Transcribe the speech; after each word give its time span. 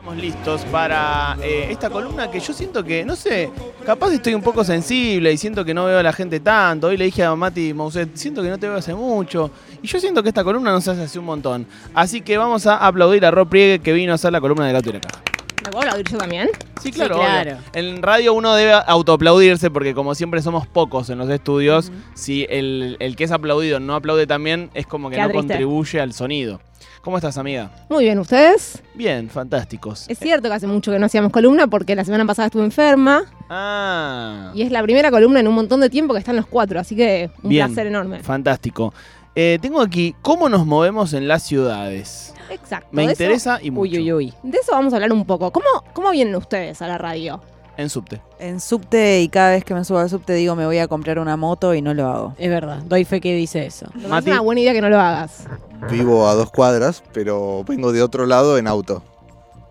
Estamos 0.00 0.16
listos 0.16 0.62
para 0.72 1.36
eh, 1.42 1.66
esta 1.68 1.90
columna 1.90 2.30
que 2.30 2.40
yo 2.40 2.54
siento 2.54 2.82
que, 2.82 3.04
no 3.04 3.14
sé, 3.14 3.50
capaz 3.84 4.10
estoy 4.14 4.32
un 4.32 4.40
poco 4.40 4.64
sensible 4.64 5.30
y 5.30 5.36
siento 5.36 5.62
que 5.62 5.74
no 5.74 5.84
veo 5.84 5.98
a 5.98 6.02
la 6.02 6.14
gente 6.14 6.40
tanto. 6.40 6.86
Hoy 6.86 6.96
le 6.96 7.04
dije 7.04 7.22
a 7.22 7.36
Mati 7.36 7.74
Mousset, 7.74 8.16
siento 8.16 8.42
que 8.42 8.48
no 8.48 8.56
te 8.56 8.66
veo 8.66 8.78
hace 8.78 8.94
mucho. 8.94 9.50
Y 9.82 9.86
yo 9.86 10.00
siento 10.00 10.22
que 10.22 10.30
esta 10.30 10.42
columna 10.42 10.70
no 10.72 10.80
se 10.80 10.92
hace 10.92 11.02
hace 11.02 11.18
un 11.18 11.26
montón. 11.26 11.66
Así 11.92 12.22
que 12.22 12.38
vamos 12.38 12.66
a 12.66 12.78
aplaudir 12.78 13.26
a 13.26 13.30
Rob 13.30 13.50
Priegue 13.50 13.80
que 13.80 13.92
vino 13.92 14.12
a 14.12 14.14
hacer 14.14 14.32
la 14.32 14.40
columna 14.40 14.66
de 14.66 14.72
la 14.72 14.80
Caja. 14.80 15.22
¿Me 15.66 15.70
puedo 15.70 15.80
aplaudir 15.80 16.08
yo 16.08 16.16
también? 16.16 16.48
Sí, 16.80 16.92
claro. 16.92 17.16
Sí, 17.16 17.20
claro. 17.20 17.58
En 17.74 18.00
radio 18.02 18.32
uno 18.32 18.54
debe 18.54 18.72
autoaplaudirse 18.72 19.70
porque 19.70 19.92
como 19.92 20.14
siempre 20.14 20.40
somos 20.40 20.66
pocos 20.66 21.10
en 21.10 21.18
los 21.18 21.28
estudios, 21.28 21.92
si 22.14 22.46
el, 22.48 22.96
el 23.00 23.16
que 23.16 23.24
es 23.24 23.32
aplaudido 23.32 23.80
no 23.80 23.96
aplaude 23.96 24.26
también, 24.26 24.70
es 24.72 24.86
como 24.86 25.10
que 25.10 25.18
no 25.18 25.24
triste. 25.24 25.46
contribuye 25.46 26.00
al 26.00 26.14
sonido. 26.14 26.58
¿Cómo 27.02 27.16
estás, 27.16 27.38
amiga? 27.38 27.70
Muy 27.88 28.04
bien, 28.04 28.18
¿ustedes? 28.18 28.82
Bien, 28.94 29.30
fantásticos. 29.30 30.06
Es 30.08 30.18
cierto 30.18 30.48
que 30.48 30.54
hace 30.54 30.66
mucho 30.66 30.92
que 30.92 30.98
no 30.98 31.06
hacíamos 31.06 31.32
columna 31.32 31.66
porque 31.66 31.96
la 31.96 32.04
semana 32.04 32.26
pasada 32.26 32.46
estuve 32.46 32.64
enferma 32.64 33.22
Ah, 33.48 34.52
y 34.54 34.62
es 34.62 34.70
la 34.70 34.82
primera 34.82 35.10
columna 35.10 35.40
en 35.40 35.48
un 35.48 35.54
montón 35.54 35.80
de 35.80 35.88
tiempo 35.88 36.12
que 36.12 36.18
están 36.20 36.36
los 36.36 36.46
cuatro, 36.46 36.78
así 36.78 36.94
que 36.94 37.30
un 37.42 37.48
Bien. 37.48 37.66
placer 37.66 37.86
enorme. 37.86 38.20
fantástico. 38.22 38.92
Eh, 39.34 39.58
tengo 39.62 39.80
aquí, 39.80 40.14
¿cómo 40.20 40.48
nos 40.50 40.66
movemos 40.66 41.14
en 41.14 41.26
las 41.26 41.42
ciudades? 41.44 42.34
Exacto. 42.50 42.88
Me 42.92 43.04
eso- 43.04 43.12
interesa 43.12 43.58
y 43.62 43.70
mucho. 43.70 43.82
Uy, 43.82 43.98
uy, 43.98 44.12
uy. 44.12 44.34
de 44.42 44.58
eso 44.58 44.72
vamos 44.72 44.92
a 44.92 44.96
hablar 44.96 45.12
un 45.12 45.24
poco. 45.24 45.50
¿Cómo, 45.52 45.66
¿Cómo 45.94 46.10
vienen 46.10 46.34
ustedes 46.36 46.82
a 46.82 46.86
la 46.88 46.98
radio? 46.98 47.40
En 47.76 47.88
subte. 47.88 48.20
En 48.38 48.60
subte 48.60 49.20
y 49.20 49.28
cada 49.28 49.50
vez 49.50 49.64
que 49.64 49.74
me 49.74 49.84
subo 49.84 49.98
al 49.98 50.10
subte 50.10 50.34
digo 50.34 50.54
me 50.54 50.66
voy 50.66 50.78
a 50.78 50.88
comprar 50.88 51.18
una 51.18 51.36
moto 51.36 51.74
y 51.74 51.82
no 51.82 51.94
lo 51.94 52.06
hago. 52.06 52.34
Es 52.38 52.50
verdad, 52.50 52.82
doy 52.84 53.04
fe 53.04 53.20
que 53.20 53.34
dice 53.34 53.64
eso. 53.64 53.86
Parece 54.08 54.30
una 54.30 54.40
buena 54.40 54.60
idea 54.60 54.72
que 54.72 54.80
no 54.80 54.90
lo 54.90 55.00
hagas. 55.00 55.44
Vivo 55.90 56.28
a 56.28 56.34
dos 56.34 56.50
cuadras, 56.50 57.02
pero 57.12 57.64
vengo 57.64 57.92
de 57.92 58.02
otro 58.02 58.26
lado 58.26 58.58
en 58.58 58.66
auto. 58.66 59.02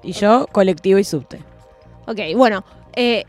Y 0.01 0.13
yo, 0.13 0.47
colectivo 0.51 0.97
y 0.97 1.03
subte. 1.03 1.39
Ok, 2.07 2.19
bueno, 2.35 2.63
eh, 2.95 3.25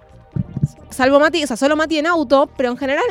salvo 0.89 1.21
Mati, 1.21 1.45
o 1.45 1.47
sea, 1.47 1.57
solo 1.57 1.77
Mati 1.77 1.99
en 1.99 2.07
auto, 2.07 2.49
pero 2.57 2.71
en 2.71 2.77
general 2.77 3.05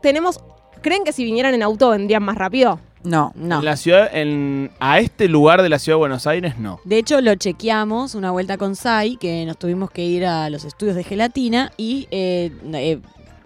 tenemos... 0.00 0.40
¿Creen 0.80 1.02
que 1.02 1.12
si 1.12 1.24
vinieran 1.24 1.54
en 1.54 1.64
auto 1.64 1.90
vendrían 1.90 2.22
más 2.22 2.36
rápido? 2.36 2.78
No. 3.04 3.32
No. 3.34 3.58
En 3.58 3.64
la 3.64 3.76
ciudad, 3.76 4.08
en, 4.12 4.70
a 4.80 4.98
este 4.98 5.28
lugar 5.28 5.62
de 5.62 5.68
la 5.68 5.78
ciudad 5.78 5.96
de 5.96 6.00
Buenos 6.00 6.26
Aires, 6.26 6.58
no. 6.58 6.80
De 6.84 6.98
hecho, 6.98 7.20
lo 7.20 7.34
chequeamos 7.34 8.14
una 8.14 8.30
vuelta 8.30 8.58
con 8.58 8.76
Sai, 8.76 9.16
que 9.16 9.44
nos 9.46 9.58
tuvimos 9.58 9.90
que 9.90 10.04
ir 10.04 10.26
a 10.26 10.50
los 10.50 10.64
estudios 10.64 10.96
de 10.96 11.04
gelatina 11.04 11.72
y 11.76 12.08
eh, 12.10 12.50
eh, 12.74 12.98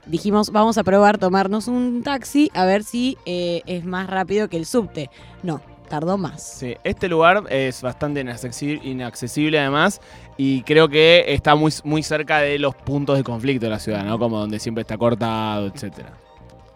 dijimos, 0.06 0.50
vamos 0.50 0.78
a 0.78 0.84
probar 0.84 1.18
tomarnos 1.18 1.68
un 1.68 2.02
taxi 2.02 2.50
a 2.54 2.64
ver 2.64 2.84
si 2.84 3.18
eh, 3.26 3.62
es 3.66 3.84
más 3.84 4.08
rápido 4.08 4.48
que 4.48 4.56
el 4.56 4.66
subte. 4.66 5.10
No, 5.42 5.60
tardó 5.88 6.16
más. 6.16 6.42
Sí, 6.42 6.76
este 6.84 7.08
lugar 7.08 7.44
es 7.50 7.82
bastante 7.82 8.20
inaccesible, 8.20 8.80
inaccesible 8.88 9.58
además 9.58 10.00
y 10.36 10.62
creo 10.62 10.88
que 10.88 11.24
está 11.28 11.54
muy, 11.54 11.72
muy 11.84 12.02
cerca 12.02 12.38
de 12.38 12.58
los 12.58 12.74
puntos 12.74 13.16
de 13.18 13.24
conflicto 13.24 13.66
de 13.66 13.70
la 13.70 13.78
ciudad, 13.78 14.04
¿no? 14.04 14.18
Como 14.18 14.38
donde 14.38 14.58
siempre 14.58 14.82
está 14.82 14.96
cortado, 14.96 15.66
etcétera. 15.66 16.21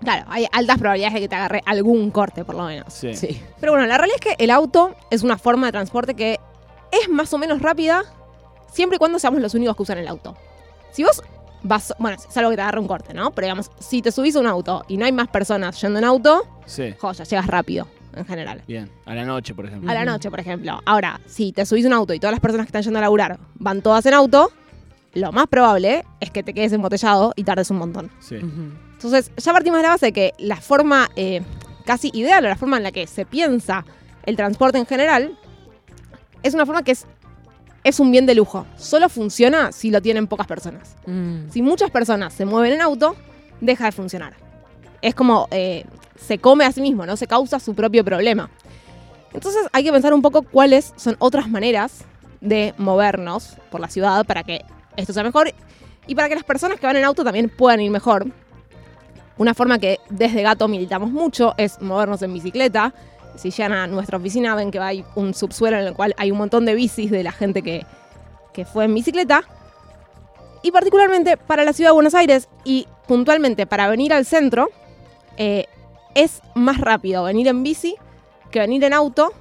Claro, 0.01 0.25
hay 0.29 0.47
altas 0.53 0.79
probabilidades 0.79 1.15
de 1.15 1.21
que 1.21 1.29
te 1.29 1.35
agarre 1.37 1.63
algún 1.65 2.11
corte, 2.11 2.45
por 2.45 2.55
lo 2.55 2.65
menos. 2.65 2.93
Sí. 2.93 3.15
Sí. 3.15 3.41
Pero 3.61 3.73
bueno, 3.73 3.87
la 3.87 3.97
realidad 3.99 4.19
es 4.23 4.37
que 4.37 4.43
el 4.45 4.51
auto 4.51 4.95
es 5.11 5.23
una 5.23 5.39
forma 5.39 5.67
de 5.67 5.73
transporte 5.73 6.15
que 6.15 6.39
es 6.93 7.09
más 7.09 7.33
o 7.33 7.39
menos 7.39 7.63
rápida 7.63 8.05
siempre 8.73 8.97
y 8.97 8.99
cuando 8.99 9.19
seamos 9.19 9.41
los 9.41 9.55
únicos 9.55 9.75
que 9.77 9.83
usan 9.83 9.99
el 9.99 10.07
auto. 10.09 10.37
Si 10.93 11.03
vos 11.03 11.23
vas, 11.63 11.95
bueno, 11.99 12.19
salvo 12.29 12.51
que 12.51 12.57
te 12.57 12.63
agarre 12.63 12.79
un 12.79 12.87
corte, 12.87 13.15
¿no? 13.15 13.31
Pero 13.33 13.47
digamos, 13.47 13.71
si 13.79 14.03
te 14.03 14.13
subís 14.13 14.37
a 14.37 14.41
un 14.41 14.47
auto 14.47 14.85
y 14.87 14.97
no 14.99 15.07
hay 15.07 15.13
más 15.13 15.29
personas 15.29 15.81
yendo 15.81 15.99
en 15.99 16.05
auto, 16.05 16.47
Sí, 16.67 16.95
joya, 16.99 17.25
llegas 17.25 17.47
rápido, 17.47 17.87
en 18.15 18.25
general. 18.27 18.63
bien. 18.67 18.91
A 19.07 19.15
la 19.15 19.25
noche, 19.25 19.55
por 19.55 19.67
ejemplo. 19.67 19.91
A 19.91 19.95
la 19.95 20.05
noche, 20.05 20.31
por 20.31 20.41
ejemplo. 20.41 20.81
Ahora, 20.85 21.21
si 21.27 21.53
te 21.53 21.65
subís 21.65 21.85
a 21.87 21.89
un 21.89 21.95
auto 21.95 22.13
y 22.13 22.21
todas 22.21 22.33
las 22.33 22.41
personas 22.41 22.67
que 22.67 22.69
están 22.69 22.83
yendo 22.83 22.99
a 22.99 23.03
laburar 23.03 23.39
van 23.55 23.81
todas 23.83 24.05
en 24.07 24.15
auto, 24.15 24.53
lo 25.15 25.33
más 25.33 25.47
probable 25.47 26.05
es 26.21 26.31
que 26.31 26.43
te 26.43 26.53
quedes 26.53 26.73
embotellado 26.73 27.33
y 27.37 27.45
tardes 27.45 27.71
un 27.71 27.79
montón. 27.79 28.11
Sí. 28.21 28.37
Entonces, 29.07 29.33
ya 29.37 29.53
partimos 29.53 29.79
de 29.79 29.83
la 29.85 29.91
base 29.91 30.07
de 30.07 30.13
que 30.13 30.35
la 30.39 30.57
forma 30.57 31.09
eh, 31.15 31.41
casi 31.85 32.11
ideal 32.13 32.45
o 32.45 32.49
la 32.49 32.57
forma 32.57 32.77
en 32.77 32.83
la 32.83 32.91
que 32.91 33.07
se 33.07 33.25
piensa 33.25 33.85
el 34.25 34.35
transporte 34.35 34.79
en 34.79 34.87
general 34.87 35.39
es 36.43 36.55
una 36.55 36.67
forma 36.67 36.83
que 36.83 36.91
es, 36.91 37.07
es 37.85 38.01
un 38.01 38.11
bien 38.11 38.27
de 38.27 38.35
lujo. 38.35 38.67
Solo 38.77 39.09
funciona 39.09 39.71
si 39.71 39.91
lo 39.93 40.03
tienen 40.03 40.27
pocas 40.27 40.49
personas. 40.49 40.97
Mm. 41.07 41.51
Si 41.51 41.63
muchas 41.63 41.93
personas 41.93 42.35
se 42.35 42.45
mueven 42.45 42.73
en 42.73 42.81
auto, 42.81 43.15
deja 43.61 43.85
de 43.85 43.93
funcionar. 43.93 44.35
Es 45.03 45.15
como 45.15 45.47
eh, 45.53 45.85
se 46.21 46.39
come 46.39 46.65
a 46.65 46.73
sí 46.73 46.81
mismo, 46.81 47.07
¿no? 47.07 47.17
Se 47.17 47.29
causa 47.29 47.61
su 47.61 47.77
propio 47.77 48.05
problema. 48.05 48.51
Entonces 49.33 49.69
hay 49.73 49.85
que 49.85 49.93
pensar 49.93 50.15
un 50.15 50.23
poco 50.23 50.43
cuáles 50.43 50.95
son 50.97 51.15
otras 51.21 51.49
maneras 51.49 52.05
de 52.41 52.75
movernos 52.77 53.55
por 53.71 53.81
la 53.81 53.89
ciudad 53.89 54.27
para 54.27 54.43
que 54.43 54.65
esto 54.97 55.13
sea 55.13 55.23
mejor 55.23 55.55
y 56.09 56.17
para 56.17 56.29
que 56.29 56.35
las 56.35 56.45
personas 56.45 56.81
que 56.81 56.87
van 56.87 56.97
en 56.97 57.05
auto 57.05 57.23
también 57.23 57.49
puedan 57.49 57.81
ir 57.81 57.93
mejor. 57.93 58.27
Una 59.39 59.55
forma 59.55 59.79
que 59.79 60.01
desde 60.09 60.43
Gato 60.43 60.67
militamos 60.69 61.11
mucho 61.11 61.55
es 61.59 61.81
movernos 61.81 62.23
en 62.23 62.33
bicicleta. 62.33 62.95
Si 63.37 63.51
llegan 63.51 63.73
a 63.73 63.87
nuestra 63.87 64.17
oficina 64.17 64.55
ven 64.55 64.71
que 64.71 64.79
hay 64.79 65.05
un 65.15 65.35
subsuelo 65.35 65.79
en 65.79 65.87
el 65.87 65.95
cual 65.95 66.15
hay 66.17 66.31
un 66.31 66.39
montón 66.39 66.65
de 66.65 66.75
bicis 66.75 67.11
de 67.11 67.23
la 67.23 67.33
gente 67.33 67.63
que, 67.63 67.85
que 68.55 68.65
fue 68.65 68.85
en 68.85 68.95
bicicleta. 68.95 69.45
Y 70.63 70.71
particularmente 70.71 71.37
para 71.37 71.65
la 71.65 71.73
ciudad 71.73 71.91
de 71.91 71.95
Buenos 71.95 72.15
Aires 72.15 72.49
y 72.65 72.89
puntualmente 73.07 73.67
para 73.67 73.89
venir 73.89 74.15
al 74.15 74.25
centro, 74.25 74.71
eh, 75.37 75.67
es 76.15 76.41
más 76.55 76.81
rápido 76.81 77.25
venir 77.25 77.47
en 77.49 77.63
bici 77.63 77.95
que 78.51 78.61
venir 78.61 78.83
en 78.85 78.95
auto 78.95 79.33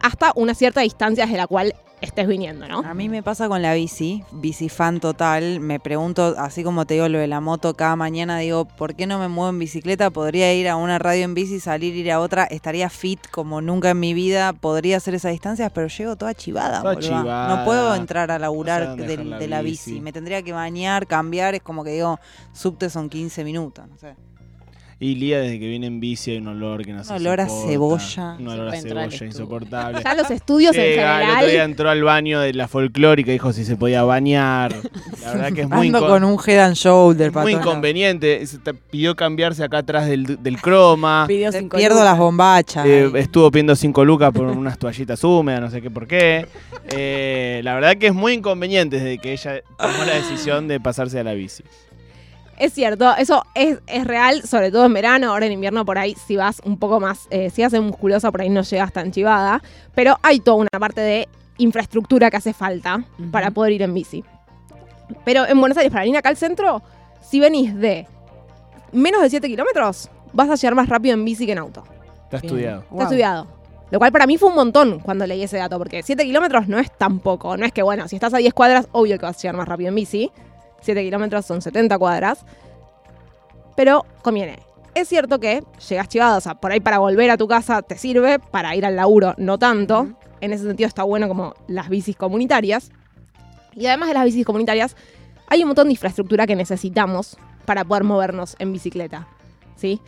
hasta 0.00 0.32
una 0.36 0.54
cierta 0.54 0.82
distancia 0.82 1.24
desde 1.24 1.38
la 1.38 1.48
cual 1.48 1.74
estés 2.00 2.26
viniendo, 2.28 2.68
¿no? 2.68 2.80
A 2.80 2.94
mí 2.94 3.08
me 3.08 3.22
pasa 3.22 3.48
con 3.48 3.62
la 3.62 3.74
bici, 3.74 4.22
bici 4.32 4.68
fan 4.68 5.00
total. 5.00 5.60
Me 5.60 5.80
pregunto, 5.80 6.34
así 6.38 6.62
como 6.62 6.86
te 6.86 6.94
digo 6.94 7.08
lo 7.08 7.18
de 7.18 7.26
la 7.26 7.40
moto 7.40 7.74
cada 7.74 7.96
mañana, 7.96 8.38
digo, 8.38 8.64
¿por 8.64 8.94
qué 8.94 9.06
no 9.06 9.18
me 9.18 9.28
muevo 9.28 9.50
en 9.50 9.58
bicicleta? 9.58 10.10
Podría 10.10 10.52
ir 10.54 10.68
a 10.68 10.76
una 10.76 10.98
radio 10.98 11.24
en 11.24 11.34
bici, 11.34 11.60
salir, 11.60 11.94
ir 11.94 12.12
a 12.12 12.20
otra, 12.20 12.44
estaría 12.44 12.88
fit 12.90 13.20
como 13.30 13.60
nunca 13.60 13.90
en 13.90 14.00
mi 14.00 14.14
vida, 14.14 14.52
podría 14.52 14.98
hacer 14.98 15.14
esas 15.14 15.32
distancias, 15.32 15.70
pero 15.74 15.88
llego 15.88 16.16
toda 16.16 16.34
chivada. 16.34 16.82
Toda 16.82 16.98
chivada. 16.98 17.56
No 17.56 17.64
puedo 17.64 17.94
entrar 17.94 18.30
a 18.30 18.34
No 18.34 18.38
sé 18.38 18.40
laburar 18.42 18.96
de, 18.96 19.24
la 19.24 19.38
de 19.38 19.48
la 19.48 19.62
bici. 19.62 19.92
bici. 19.92 20.00
Me 20.02 20.12
tendría 20.12 20.42
que 20.42 20.52
bañar, 20.52 21.06
cambiar, 21.06 21.54
es 21.54 21.62
como 21.62 21.84
que 21.84 21.90
digo, 21.92 22.18
subte 22.52 22.90
son 22.90 23.08
15 23.08 23.44
minutos, 23.44 23.88
no 23.88 23.96
sé. 23.96 24.14
Y 25.04 25.16
Lía, 25.16 25.38
desde 25.38 25.60
que 25.60 25.66
viene 25.66 25.86
en 25.86 26.00
bici 26.00 26.30
hay 26.30 26.38
un 26.38 26.48
olor 26.48 26.82
que 26.82 26.94
no 26.94 27.04
se 27.04 27.12
olor 27.12 27.38
a 27.38 27.46
cebolla. 27.46 28.36
Un 28.40 28.48
olor 28.48 28.68
a 28.68 28.80
cebolla 28.80 29.26
insoportable. 29.26 30.00
Ya 30.02 30.14
los 30.14 30.30
estudios 30.30 30.74
en 30.74 30.82
Llega, 30.82 31.16
el 31.18 31.22
otro 31.24 31.34
día 31.34 31.46
general. 31.48 31.70
entró 31.70 31.90
al 31.90 32.02
baño 32.02 32.40
de 32.40 32.54
la 32.54 32.68
folclórica 32.68 33.28
y 33.28 33.34
dijo 33.34 33.52
si 33.52 33.66
se 33.66 33.76
podía 33.76 34.02
bañar. 34.04 34.74
La 35.22 35.32
verdad 35.32 35.52
que 35.52 35.60
es 35.60 35.68
muy, 35.68 35.88
Ando 35.88 36.06
con 36.06 36.24
un 36.24 36.38
head 36.46 36.58
and 36.58 36.74
shoulder, 36.74 37.26
es 37.26 37.34
muy 37.34 37.52
inconveniente. 37.52 38.46
Se 38.46 38.56
te 38.56 38.72
pidió 38.72 39.14
cambiarse 39.14 39.62
acá 39.62 39.76
atrás 39.76 40.08
del, 40.08 40.42
del 40.42 40.58
croma. 40.58 41.26
Pidió 41.28 41.52
cinco 41.52 41.76
pierdo 41.76 41.96
lucas. 41.96 42.10
las 42.10 42.18
bombachas. 42.18 42.86
Eh, 42.86 43.12
estuvo 43.16 43.50
pidiendo 43.50 43.76
5 43.76 44.04
lucas 44.06 44.32
por 44.32 44.46
unas 44.46 44.78
toallitas 44.78 45.22
húmedas, 45.22 45.60
no 45.60 45.70
sé 45.70 45.82
qué 45.82 45.90
por 45.90 46.06
qué. 46.06 46.46
Eh, 46.88 47.60
la 47.62 47.74
verdad 47.74 47.98
que 47.98 48.06
es 48.06 48.14
muy 48.14 48.32
inconveniente 48.32 48.96
desde 48.96 49.18
que 49.18 49.34
ella 49.34 49.60
tomó 49.76 50.04
la 50.06 50.14
decisión 50.14 50.66
de 50.66 50.80
pasarse 50.80 51.20
a 51.20 51.24
la 51.24 51.34
bici. 51.34 51.62
Es 52.58 52.72
cierto, 52.72 53.14
eso 53.16 53.42
es, 53.54 53.78
es 53.86 54.06
real, 54.06 54.42
sobre 54.42 54.70
todo 54.70 54.86
en 54.86 54.94
verano, 54.94 55.30
ahora 55.32 55.46
en 55.46 55.52
invierno 55.52 55.84
por 55.84 55.98
ahí 55.98 56.14
si 56.26 56.36
vas 56.36 56.60
un 56.64 56.78
poco 56.78 57.00
más, 57.00 57.26
eh, 57.30 57.50
si 57.50 57.62
haces 57.62 57.80
musculosa 57.80 58.30
por 58.30 58.40
ahí 58.42 58.48
no 58.48 58.62
llegas 58.62 58.92
tan 58.92 59.10
chivada, 59.10 59.60
pero 59.94 60.18
hay 60.22 60.38
toda 60.40 60.58
una 60.58 60.68
parte 60.78 61.00
de 61.00 61.28
infraestructura 61.58 62.30
que 62.30 62.36
hace 62.36 62.52
falta 62.52 62.96
Ujú. 63.18 63.30
para 63.30 63.50
poder 63.50 63.72
ir 63.72 63.82
en 63.82 63.92
bici. 63.94 64.24
Pero 65.24 65.46
en 65.46 65.58
Buenos 65.60 65.76
Aires, 65.78 65.90
para 65.92 66.02
venir 66.04 66.16
acá 66.16 66.28
al 66.28 66.36
centro, 66.36 66.80
si 67.20 67.40
venís 67.40 67.74
de 67.76 68.06
menos 68.92 69.20
de 69.22 69.30
7 69.30 69.48
kilómetros, 69.48 70.08
vas 70.32 70.48
a 70.48 70.54
llegar 70.54 70.74
más 70.74 70.88
rápido 70.88 71.14
en 71.14 71.24
bici 71.24 71.46
que 71.46 71.52
en 71.52 71.58
auto. 71.58 71.82
Está 72.24 72.38
Bien. 72.38 72.44
estudiado. 72.44 72.80
Está 72.82 72.94
Wow. 72.94 73.02
estudiado. 73.02 73.46
Lo 73.90 73.98
cual 73.98 74.12
para 74.12 74.26
mí 74.26 74.38
fue 74.38 74.48
un 74.48 74.54
montón 74.56 74.98
cuando 75.00 75.26
leí 75.26 75.42
ese 75.42 75.56
dato, 75.58 75.78
porque 75.78 76.02
7 76.02 76.24
kilómetros 76.24 76.68
no 76.68 76.78
es 76.78 76.90
tan 76.96 77.18
poco. 77.20 77.56
No 77.56 77.66
es 77.66 77.72
que, 77.72 77.82
bueno, 77.82 78.08
si 78.08 78.16
estás 78.16 78.32
a 78.34 78.38
10 78.38 78.54
cuadras, 78.54 78.88
obvio 78.92 79.18
que 79.18 79.26
vas 79.26 79.36
a 79.36 79.40
llegar 79.40 79.56
más 79.56 79.68
rápido 79.68 79.88
en 79.90 79.94
bici. 79.96 80.30
7 80.84 81.02
kilómetros 81.02 81.46
son 81.46 81.62
70 81.62 81.98
cuadras. 81.98 82.44
Pero 83.76 84.04
conviene. 84.22 84.60
Es 84.94 85.08
cierto 85.08 85.40
que 85.40 85.64
llegas 85.88 86.08
chivado, 86.08 86.38
o 86.38 86.40
sea, 86.40 86.54
por 86.54 86.70
ahí 86.70 86.78
para 86.78 86.98
volver 86.98 87.30
a 87.30 87.36
tu 87.36 87.48
casa 87.48 87.82
te 87.82 87.98
sirve, 87.98 88.38
para 88.38 88.76
ir 88.76 88.86
al 88.86 88.94
laburo 88.94 89.34
no 89.38 89.58
tanto. 89.58 90.08
En 90.40 90.52
ese 90.52 90.64
sentido 90.64 90.86
está 90.86 91.02
bueno 91.02 91.26
como 91.26 91.54
las 91.66 91.88
bicis 91.88 92.16
comunitarias. 92.16 92.92
Y 93.74 93.86
además 93.86 94.08
de 94.08 94.14
las 94.14 94.24
bicis 94.24 94.46
comunitarias, 94.46 94.94
hay 95.48 95.62
un 95.62 95.68
montón 95.68 95.88
de 95.88 95.92
infraestructura 95.92 96.46
que 96.46 96.54
necesitamos 96.54 97.36
para 97.64 97.84
poder 97.84 98.04
movernos 98.04 98.54
en 98.60 98.72
bicicleta. 98.72 99.26
¿Sí? 99.74 100.00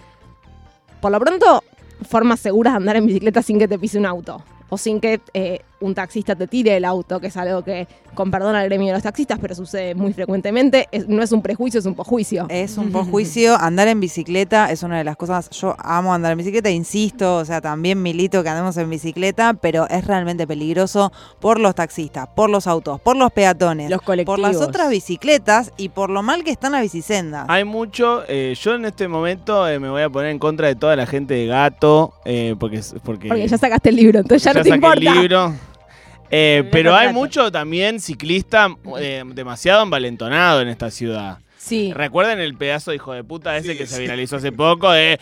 Por 1.00 1.11
lo 1.11 1.19
pronto, 1.19 1.64
formas 2.08 2.40
seguras 2.40 2.75
de 2.75 2.76
andar 2.76 2.96
en 2.96 3.06
bicicleta 3.06 3.43
sin 3.43 3.58
que 3.58 3.67
te 3.67 3.79
pise 3.79 3.99
un 3.99 4.06
auto. 4.06 4.44
O 4.69 4.79
sin 4.79 5.00
que 5.00 5.20
eh, 5.34 5.61
un 5.81 5.94
taxista 5.94 6.34
te 6.37 6.46
tire 6.46 6.76
el 6.76 6.84
auto, 6.84 7.20
que 7.20 7.29
es 7.29 7.37
algo 7.37 7.62
que, 7.62 7.88
con 8.16 8.32
perdón 8.32 8.56
al 8.56 8.64
gremio 8.66 8.88
de 8.88 8.94
los 8.94 9.04
taxistas, 9.04 9.38
pero 9.40 9.54
sucede 9.54 9.94
muy 9.94 10.12
frecuentemente, 10.12 10.88
es- 10.90 11.06
no 11.08 11.22
es 11.22 11.30
un 11.30 11.42
prejuicio, 11.42 11.78
es 11.78 11.86
un 11.86 11.94
pojuicio. 11.94 12.46
Es 12.48 12.76
un 12.78 12.90
juicio. 12.92 13.56
Andar 13.60 13.86
en 13.86 14.00
bicicleta 14.00 14.72
es 14.72 14.82
una 14.82 14.98
de 14.98 15.04
las 15.04 15.16
cosas. 15.16 15.48
Yo 15.50 15.76
amo 15.78 16.12
andar 16.12 16.32
en 16.32 16.38
bicicleta, 16.38 16.68
insisto, 16.70 17.36
o 17.36 17.44
sea, 17.44 17.60
también 17.60 18.02
milito 18.02 18.42
que 18.42 18.48
andemos 18.48 18.76
en 18.78 18.90
bicicleta, 18.90 19.54
pero 19.54 19.88
es 19.88 20.04
realmente 20.06 20.46
peligroso 20.46 21.12
por 21.38 21.60
los 21.60 21.74
taxistas, 21.76 22.26
por 22.34 22.50
los 22.50 22.66
autos, 22.66 23.00
por 23.00 23.16
los 23.16 23.30
peatones, 23.30 23.90
Los 23.90 24.02
colectivos. 24.02 24.40
por 24.40 24.48
las 24.48 24.56
otras 24.60 24.90
bicicletas 24.90 25.72
y 25.76 25.90
por 25.90 26.10
lo 26.10 26.22
mal 26.22 26.42
que 26.42 26.50
están 26.50 26.72
las 26.72 26.82
bicisendas. 26.82 27.44
Hay 27.48 27.64
mucho, 27.64 28.22
eh, 28.28 28.54
yo 28.60 28.74
en 28.74 28.86
este 28.86 29.06
momento 29.08 29.69
eh, 29.69 29.78
me 29.78 29.90
voy 29.90 30.02
a 30.02 30.08
poner 30.10 30.30
en 30.30 30.38
contra 30.38 30.66
de 30.69 30.74
toda 30.74 30.96
la 30.96 31.06
gente 31.06 31.34
de 31.34 31.46
gato, 31.46 32.14
eh, 32.24 32.54
porque, 32.58 32.80
porque, 33.04 33.28
Porque 33.28 33.46
ya 33.46 33.58
sacaste 33.58 33.90
el 33.90 33.96
libro, 33.96 34.20
entonces 34.20 34.42
ya, 34.44 34.52
no 34.54 34.62
te 34.62 34.70
saqué 34.70 34.76
importa. 34.76 34.98
el 35.12 35.20
libro. 35.20 35.54
Eh, 36.31 36.69
pero 36.73 36.94
hay 36.94 37.12
mucho 37.12 37.50
también 37.52 38.00
ciclista 38.00 38.69
eh, 38.99 39.23
demasiado 39.26 39.82
envalentonado 39.82 40.61
en 40.61 40.69
esta 40.69 40.90
ciudad. 40.90 41.38
Sí. 41.56 41.93
Recuerden 41.93 42.38
el 42.40 42.55
pedazo 42.56 42.90
de 42.90 42.96
hijo 42.96 43.12
de 43.12 43.25
puta 43.25 43.56
ese 43.56 43.76
que 43.76 43.87
se 43.87 44.00
viralizó 44.00 44.37
hace 44.37 44.52
poco 44.52 44.90
de 44.93 45.19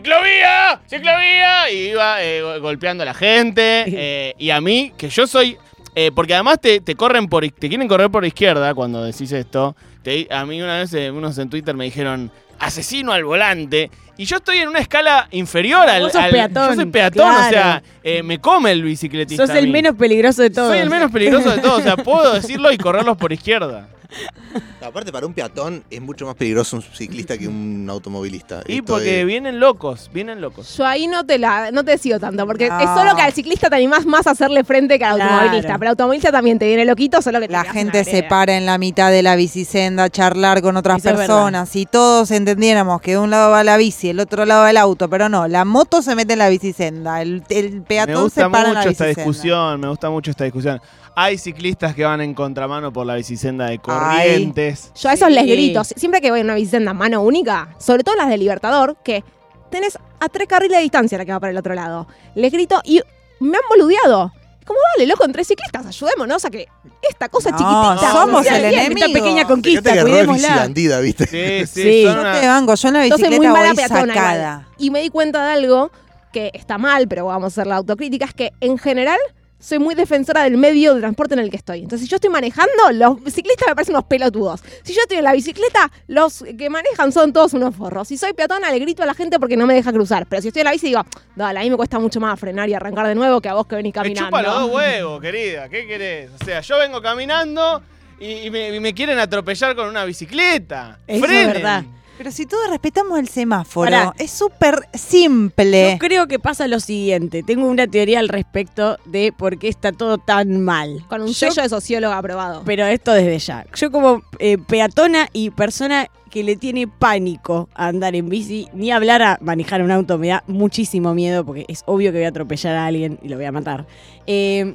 ¡Ciclovía! 0.00 0.80
¡Ciclovía! 0.88 1.70
Y 1.70 1.90
iba 1.90 2.22
eh, 2.22 2.42
go- 2.42 2.60
golpeando 2.60 3.02
a 3.02 3.06
la 3.06 3.14
gente. 3.14 3.84
eh, 3.86 4.34
y 4.36 4.50
a 4.50 4.60
mí, 4.60 4.92
que 4.98 5.08
yo 5.08 5.26
soy. 5.26 5.56
eh, 5.94 6.10
porque 6.14 6.34
además 6.34 6.60
te, 6.60 6.80
te 6.80 6.94
corren 6.96 7.28
por. 7.28 7.48
te 7.48 7.68
quieren 7.68 7.86
correr 7.88 8.10
por 8.10 8.24
izquierda 8.26 8.74
cuando 8.74 9.02
decís 9.04 9.30
esto. 9.32 9.74
Te- 10.02 10.26
a 10.30 10.44
mí 10.44 10.60
una 10.60 10.78
vez 10.78 10.92
eh, 10.94 11.10
unos 11.10 11.38
en 11.38 11.48
Twitter 11.48 11.74
me 11.74 11.84
dijeron 11.84 12.30
asesino 12.58 13.12
al 13.12 13.24
volante. 13.24 13.90
Y 14.18 14.24
yo 14.24 14.36
estoy 14.38 14.58
en 14.58 14.68
una 14.68 14.78
escala 14.78 15.28
inferior 15.30 15.88
al. 15.88 16.02
Vos 16.02 16.12
sos 16.12 16.22
al- 16.22 16.30
peatón, 16.30 16.68
Yo 16.70 16.74
soy 16.76 16.86
peatón, 16.86 17.34
o 17.34 17.48
sea, 17.50 17.82
eh, 18.02 18.22
me 18.22 18.38
come 18.40 18.70
el 18.72 18.82
bicicletista. 18.82 19.46
Sos 19.46 19.54
a 19.54 19.58
el 19.58 19.66
mí. 19.66 19.72
menos 19.72 19.94
peligroso 19.96 20.40
de 20.42 20.50
todos. 20.50 20.68
Soy 20.70 20.78
el 20.78 20.88
menos 20.90 21.10
peligroso 21.10 21.50
de 21.50 21.58
todos. 21.58 21.80
O 21.80 21.82
sea, 21.82 21.96
puedo 21.98 22.32
decirlo 22.32 22.72
y 22.72 22.78
correrlos 22.78 23.16
por 23.18 23.32
izquierda. 23.32 23.88
Aparte, 24.80 25.10
para 25.10 25.26
un 25.26 25.34
peatón 25.34 25.82
es 25.90 26.00
mucho 26.00 26.26
más 26.26 26.36
peligroso 26.36 26.76
un 26.76 26.82
ciclista 26.82 27.36
que 27.36 27.48
un 27.48 27.86
automovilista. 27.90 28.62
Y 28.68 28.76
Esto 28.78 28.94
porque 28.94 29.24
vienen 29.24 29.58
locos, 29.58 30.08
vienen 30.14 30.40
locos. 30.40 30.76
Yo 30.76 30.86
ahí 30.86 31.08
no 31.08 31.26
te 31.26 31.38
la, 31.38 31.72
no 31.72 31.84
te 31.84 31.98
sigo 31.98 32.20
tanto, 32.20 32.46
porque 32.46 32.68
No. 32.68 32.78
es 32.78 32.88
solo 32.90 33.16
que 33.16 33.22
al 33.22 33.32
ciclista 33.32 33.68
te 33.68 33.74
animás 33.76 34.06
más 34.06 34.26
a 34.28 34.30
hacerle 34.30 34.62
frente 34.62 34.96
que 34.98 35.04
al 35.04 35.16
Claro. 35.16 35.32
automovilista. 35.32 35.72
Pero 35.74 35.82
el 35.82 35.88
automovilista 35.88 36.30
también 36.32 36.58
te 36.60 36.68
viene 36.68 36.84
loquito, 36.84 37.20
solo 37.20 37.40
que 37.40 37.48
te 37.48 37.52
La 37.52 37.64
gente 37.64 38.04
se 38.04 38.12
vereda. 38.12 38.28
para 38.28 38.56
en 38.56 38.64
la 38.64 38.78
mitad 38.78 39.10
de 39.10 39.22
la 39.24 39.34
bicisenda 39.34 40.04
a 40.04 40.10
charlar 40.10 40.62
con 40.62 40.76
otras 40.76 40.98
Eso 41.00 41.10
es 41.10 41.16
personas. 41.16 41.68
Si 41.68 41.84
todos 41.84 42.30
entendiéramos 42.50 43.00
que 43.00 43.12
de 43.12 43.18
un 43.18 43.30
lado 43.30 43.50
va 43.50 43.64
la 43.64 43.76
bici, 43.76 44.10
el 44.10 44.20
otro 44.20 44.44
lado 44.44 44.62
va 44.62 44.70
el 44.70 44.76
auto, 44.76 45.08
pero 45.08 45.28
no, 45.28 45.48
la 45.48 45.64
moto 45.64 46.02
se 46.02 46.14
mete 46.14 46.34
en 46.34 46.38
la 46.38 46.48
bicisenda, 46.48 47.20
el, 47.22 47.42
el 47.48 47.74
Me 47.74 47.80
peatón 47.82 48.24
gusta 48.24 48.44
se 48.44 48.50
para 48.50 48.68
en 48.68 48.74
la 48.74 48.80
mucho 48.80 48.90
esta 48.90 49.04
bicisenda. 49.06 49.30
discusión, 49.30 49.80
me 49.80 49.88
gusta 49.88 50.10
mucho 50.10 50.30
esta 50.30 50.44
discusión. 50.44 50.80
Hay 51.14 51.38
ciclistas 51.38 51.94
que 51.94 52.04
van 52.04 52.20
en 52.20 52.34
contramano 52.34 52.92
por 52.92 53.06
la 53.06 53.14
bicisenda 53.14 53.66
de 53.66 53.78
Corrientes. 53.78 54.92
Yo 54.94 55.08
a 55.08 55.14
esos 55.14 55.30
les 55.30 55.46
grito, 55.46 55.82
siempre 55.84 56.20
que 56.20 56.30
voy 56.30 56.40
en 56.40 56.46
una 56.46 56.54
bicicenda 56.54 56.92
mano 56.94 57.22
única, 57.22 57.68
sobre 57.78 58.04
todo 58.04 58.16
las 58.16 58.28
de 58.28 58.36
Libertador, 58.38 58.96
que 59.02 59.24
tenés 59.70 59.98
a 60.20 60.28
tres 60.28 60.46
carriles 60.46 60.78
de 60.78 60.82
distancia 60.82 61.18
la 61.18 61.24
que 61.24 61.32
va 61.32 61.40
para 61.40 61.50
el 61.50 61.56
otro 61.56 61.74
lado. 61.74 62.06
Les 62.34 62.52
grito 62.52 62.80
y 62.84 63.00
me 63.40 63.56
han 63.56 63.64
boludeado. 63.68 64.32
Como 64.66 64.80
vale, 64.96 65.06
loco, 65.06 65.24
entre 65.24 65.44
ciclistas, 65.44 65.86
ayudémonos 65.86 66.44
a 66.44 66.50
que 66.50 66.66
esta 67.08 67.28
cosa 67.28 67.50
No, 67.52 67.56
chiquitita. 67.58 68.10
somos 68.12 68.42
sea 68.44 68.56
el 68.56 68.68
bien. 68.68 68.80
enemigo. 68.86 69.06
Esta 69.06 69.18
pequeña 69.20 69.44
conquista, 69.46 69.94
es 69.94 70.02
cuidémosla. 70.02 70.68
¿viste? 71.00 71.26
Sí, 71.26 71.66
sí, 71.72 71.82
Sí. 71.82 72.02
Yo 72.02 72.12
una- 72.20 72.40
te 72.40 72.46
banco, 72.48 72.74
yo 72.74 72.88
en 72.88 72.94
la 72.94 73.06
Yo 73.06 73.14
soy 73.16 73.20
muy 73.22 73.28
bicicleta 73.30 73.52
mala 73.52 73.66
voy 73.68 73.76
peatona 73.76 74.00
igual. 74.00 74.16
sacada. 74.16 74.68
Y 74.78 74.90
me 74.90 75.00
di 75.02 75.10
cuenta 75.10 75.44
de 75.46 75.52
algo 75.52 75.90
que 76.32 76.50
está 76.52 76.78
mal, 76.78 77.06
pero 77.08 77.26
vamos 77.26 77.44
a 77.44 77.46
hacer 77.46 77.66
la 77.68 77.76
autocrítica, 77.76 78.24
es 78.24 78.34
que 78.34 78.52
en 78.60 78.76
general 78.76 79.18
soy 79.58 79.78
muy 79.78 79.94
defensora 79.94 80.42
del 80.44 80.56
medio 80.56 80.94
de 80.94 81.00
transporte 81.00 81.34
en 81.34 81.40
el 81.40 81.50
que 81.50 81.56
estoy. 81.56 81.78
Entonces, 81.80 82.02
si 82.06 82.10
yo 82.10 82.16
estoy 82.16 82.30
manejando, 82.30 82.72
los 82.92 83.16
ciclistas 83.32 83.68
me 83.68 83.74
parecen 83.74 83.94
unos 83.94 84.04
pelotudos. 84.04 84.62
Si 84.82 84.92
yo 84.94 85.00
estoy 85.02 85.18
en 85.18 85.24
la 85.24 85.32
bicicleta, 85.32 85.90
los 86.06 86.44
que 86.58 86.68
manejan 86.70 87.10
son 87.12 87.32
todos 87.32 87.54
unos 87.54 87.74
forros. 87.74 88.08
Si 88.08 88.16
soy 88.18 88.32
peatona, 88.34 88.70
le 88.70 88.78
grito 88.78 89.02
a 89.02 89.06
la 89.06 89.14
gente 89.14 89.38
porque 89.40 89.56
no 89.56 89.66
me 89.66 89.74
deja 89.74 89.92
cruzar. 89.92 90.26
Pero 90.26 90.42
si 90.42 90.48
estoy 90.48 90.60
en 90.60 90.66
la 90.66 90.72
bici, 90.72 90.86
digo, 90.88 91.02
dale, 91.34 91.60
a 91.60 91.62
mí 91.62 91.70
me 91.70 91.76
cuesta 91.76 91.98
mucho 91.98 92.20
más 92.20 92.38
frenar 92.38 92.68
y 92.68 92.74
arrancar 92.74 93.06
de 93.08 93.14
nuevo 93.14 93.40
que 93.40 93.48
a 93.48 93.54
vos 93.54 93.66
que 93.66 93.76
venís 93.76 93.90
Me 93.94 94.00
caminando. 94.02 94.26
chupa 94.28 94.42
los 94.42 94.54
dos 94.60 94.70
huevos, 94.72 95.20
querida. 95.20 95.68
¿Qué 95.68 95.86
querés? 95.86 96.30
O 96.40 96.44
sea, 96.44 96.60
yo 96.60 96.78
vengo 96.78 97.00
caminando 97.00 97.82
y, 98.20 98.26
y 98.46 98.50
me, 98.50 98.74
y 98.74 98.80
me 98.80 98.94
quieren 98.94 99.18
atropellar 99.18 99.74
con 99.74 99.88
una 99.88 100.04
bicicleta. 100.04 100.98
Eso 101.06 101.24
es 101.24 101.46
verdad. 101.46 101.84
Pero 102.18 102.30
si 102.30 102.46
todos 102.46 102.68
respetamos 102.70 103.18
el 103.18 103.28
semáforo, 103.28 103.84
Pará. 103.90 104.14
es 104.18 104.30
súper 104.30 104.88
simple. 104.94 105.92
Yo 105.92 105.98
creo 105.98 106.26
que 106.26 106.38
pasa 106.38 106.66
lo 106.66 106.80
siguiente. 106.80 107.42
Tengo 107.42 107.66
una 107.68 107.86
teoría 107.86 108.20
al 108.20 108.28
respecto 108.28 108.98
de 109.04 109.32
por 109.32 109.58
qué 109.58 109.68
está 109.68 109.92
todo 109.92 110.18
tan 110.18 110.62
mal. 110.62 111.04
Con 111.08 111.22
un 111.22 111.28
Yo- 111.28 111.34
sello 111.34 111.62
de 111.62 111.68
sociólogo 111.68 112.14
aprobado. 112.14 112.62
Pero 112.64 112.86
esto 112.86 113.12
desde 113.12 113.38
ya. 113.38 113.66
Yo 113.74 113.90
como 113.90 114.22
eh, 114.38 114.56
peatona 114.58 115.28
y 115.32 115.50
persona 115.50 116.08
que 116.30 116.42
le 116.42 116.56
tiene 116.56 116.86
pánico 116.88 117.68
a 117.74 117.86
andar 117.88 118.14
en 118.14 118.28
bici, 118.28 118.68
ni 118.74 118.90
hablar 118.90 119.22
a 119.22 119.38
manejar 119.40 119.82
un 119.82 119.90
auto, 119.90 120.18
me 120.18 120.28
da 120.28 120.42
muchísimo 120.46 121.14
miedo 121.14 121.44
porque 121.46 121.64
es 121.68 121.82
obvio 121.86 122.12
que 122.12 122.18
voy 122.18 122.24
a 122.26 122.28
atropellar 122.28 122.76
a 122.76 122.86
alguien 122.86 123.18
y 123.22 123.28
lo 123.28 123.36
voy 123.36 123.44
a 123.46 123.52
matar. 123.52 123.86
Eh, 124.26 124.74